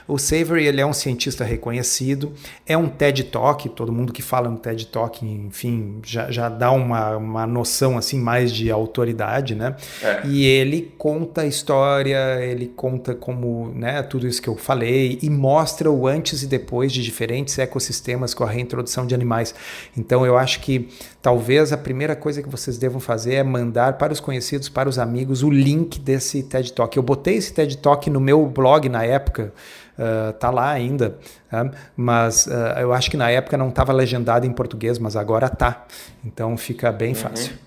O 0.09 0.19
Savory 0.19 0.67
ele 0.67 0.81
é 0.81 0.87
um 0.87 0.93
cientista 0.93 1.43
reconhecido, 1.45 2.33
é 2.65 2.77
um 2.77 2.89
TED 2.89 3.25
Talk, 3.25 3.69
todo 3.71 3.93
mundo 3.93 4.13
que 4.13 4.23
fala 4.23 4.49
no 4.49 4.57
TED 4.57 4.87
Talk, 4.87 5.25
enfim, 5.25 6.01
já, 6.05 6.31
já 6.31 6.49
dá 6.49 6.71
uma, 6.71 7.17
uma 7.17 7.47
noção 7.47 7.99
assim 7.99 8.21
mais 8.21 8.53
de 8.53 8.71
autoridade, 8.71 9.57
né? 9.57 9.75
É. 10.01 10.23
E 10.25 10.47
ele 10.57 10.95
conta 10.99 11.43
a 11.43 11.47
história, 11.47 12.43
ele 12.43 12.67
conta 12.67 13.15
como, 13.15 13.71
né, 13.75 14.03
tudo 14.03 14.27
isso 14.27 14.41
que 14.41 14.49
eu 14.49 14.57
falei 14.57 15.19
e 15.23 15.31
mostra 15.31 15.91
o 15.91 16.07
antes 16.07 16.43
e 16.43 16.47
depois 16.47 16.93
de 16.93 17.03
diferentes 17.03 17.59
ecossistemas 17.59 18.35
com 18.35 18.43
a 18.45 18.49
reintrodução 18.49 19.07
de 19.07 19.15
animais. 19.15 19.55
Então 19.97 20.25
eu 20.25 20.37
acho 20.37 20.61
que 20.61 20.89
talvez 21.23 21.73
a 21.73 21.77
primeira 21.77 22.17
coisa 22.17 22.43
que 22.43 22.49
vocês 22.49 22.79
devam 22.79 23.01
fazer 23.01 23.35
é 23.35 23.43
mandar 23.43 23.99
para 23.99 24.13
os 24.13 24.21
conhecidos, 24.21 24.69
para 24.69 24.89
os 24.89 24.99
amigos, 24.99 25.43
o 25.43 25.51
link 25.51 26.01
desse 26.01 26.43
TED 26.43 26.73
Talk. 26.73 26.97
Eu 26.97 27.03
botei 27.03 27.37
esse 27.37 27.53
TED 27.53 27.79
Talk 27.79 28.09
no 28.11 28.21
meu 28.21 28.47
blog 28.47 28.89
na 28.89 29.05
época, 29.05 29.53
uh, 29.99 30.33
tá 30.35 30.51
lá 30.51 30.71
ainda, 30.71 31.19
uh, 31.53 31.71
mas 31.97 32.47
uh, 32.47 32.79
eu 32.81 32.93
acho 32.93 33.11
que 33.11 33.17
na 33.17 33.31
época 33.31 33.57
não 33.57 33.69
estava 33.69 33.93
legendado 33.93 34.47
em 34.47 34.53
português, 34.53 34.99
mas 34.99 35.17
agora 35.17 35.49
tá. 35.49 35.87
Então 36.25 36.57
fica 36.57 36.91
bem 36.91 37.11
uhum. 37.11 37.15
fácil. 37.15 37.66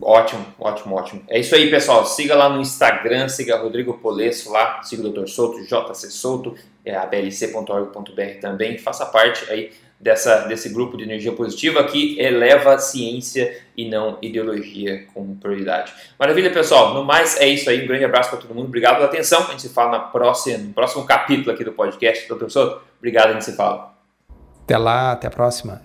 Ótimo, 0.00 0.44
ótimo, 0.58 0.94
ótimo. 0.94 1.22
É 1.28 1.38
isso 1.38 1.54
aí, 1.54 1.70
pessoal. 1.70 2.04
Siga 2.04 2.34
lá 2.34 2.48
no 2.48 2.60
Instagram, 2.60 3.28
siga 3.28 3.56
Rodrigo 3.56 3.94
Polesso 3.94 4.52
lá, 4.52 4.82
siga 4.82 5.06
o 5.06 5.10
Dr. 5.10 5.26
Souto, 5.26 5.62
JC 5.64 6.10
Souto, 6.10 6.54
é 6.84 6.94
ablc.org.br 6.94 8.40
também. 8.40 8.76
Faça 8.76 9.06
parte 9.06 9.50
aí 9.50 9.72
dessa, 9.98 10.46
desse 10.46 10.68
grupo 10.68 10.96
de 10.96 11.04
energia 11.04 11.32
positiva 11.32 11.82
que 11.84 12.18
eleva 12.20 12.78
ciência 12.78 13.58
e 13.76 13.88
não 13.88 14.18
ideologia 14.20 15.06
como 15.14 15.36
prioridade. 15.36 15.92
Maravilha, 16.18 16.52
pessoal. 16.52 16.94
No 16.94 17.04
mais, 17.04 17.40
é 17.40 17.48
isso 17.48 17.68
aí. 17.70 17.82
Um 17.82 17.86
grande 17.86 18.04
abraço 18.04 18.30
para 18.30 18.38
todo 18.38 18.54
mundo. 18.54 18.66
Obrigado 18.66 18.96
pela 18.96 19.06
atenção. 19.06 19.42
A 19.44 19.50
gente 19.50 19.62
se 19.62 19.70
fala 19.70 19.92
na 19.92 20.00
próxima, 20.00 20.58
no 20.58 20.72
próximo 20.72 21.04
capítulo 21.04 21.52
aqui 21.52 21.64
do 21.64 21.72
podcast. 21.72 22.32
Dr. 22.32 22.48
Souto, 22.48 22.82
obrigado. 22.98 23.30
A 23.30 23.32
gente 23.32 23.44
se 23.44 23.56
fala. 23.56 23.94
Até 24.62 24.76
lá, 24.76 25.12
até 25.12 25.28
a 25.28 25.30
próxima. 25.30 25.82